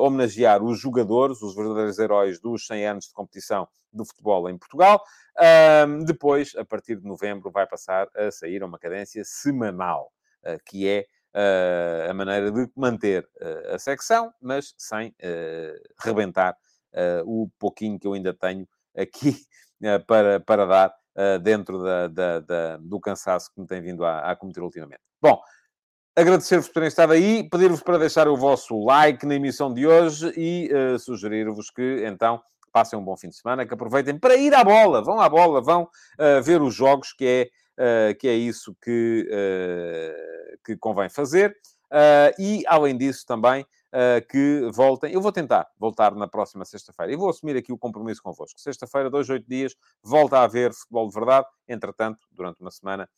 [0.00, 5.02] homenagear os jogadores, os verdadeiros heróis dos 100 anos de competição do futebol em Portugal.
[6.04, 10.12] depois, a partir de novembro, vai passar a sair a uma cadência semanal.
[10.44, 15.14] Eh, que é eh, a maneira de manter eh, a secção, mas sem
[16.00, 16.56] rebentar
[17.26, 18.66] o pouquinho que eu ainda tenho
[18.96, 19.36] aqui
[20.06, 20.94] para, para dar
[21.42, 25.02] dentro da, da, da, do cansaço que me tem vindo a, a cometer ultimamente.
[25.20, 25.40] Bom,
[26.16, 30.32] agradecer-vos por terem estado aí, pedir-vos para deixar o vosso like na emissão de hoje
[30.36, 32.40] e uh, sugerir-vos que, então,
[32.70, 35.60] passem um bom fim de semana, que aproveitem para ir à bola, vão à bola,
[35.60, 41.08] vão uh, ver os jogos, que é uh, que é isso que, uh, que convém
[41.08, 41.56] fazer.
[42.38, 43.64] E, além disso, também
[44.30, 45.10] que voltem.
[45.10, 47.10] Eu vou tentar voltar na próxima sexta-feira.
[47.10, 48.60] E vou assumir aqui o compromisso convosco.
[48.60, 51.46] Sexta-feira, dois, oito dias, volta a haver futebol de verdade.
[51.66, 53.08] Entretanto, durante uma semana,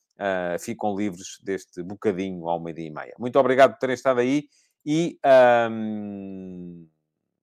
[0.60, 3.14] ficam livres deste bocadinho ao meio-dia e meia.
[3.18, 4.44] Muito obrigado por terem estado aí
[4.84, 5.18] e
[5.70, 6.88] um,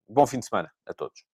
[0.08, 1.37] bom fim de semana a todos.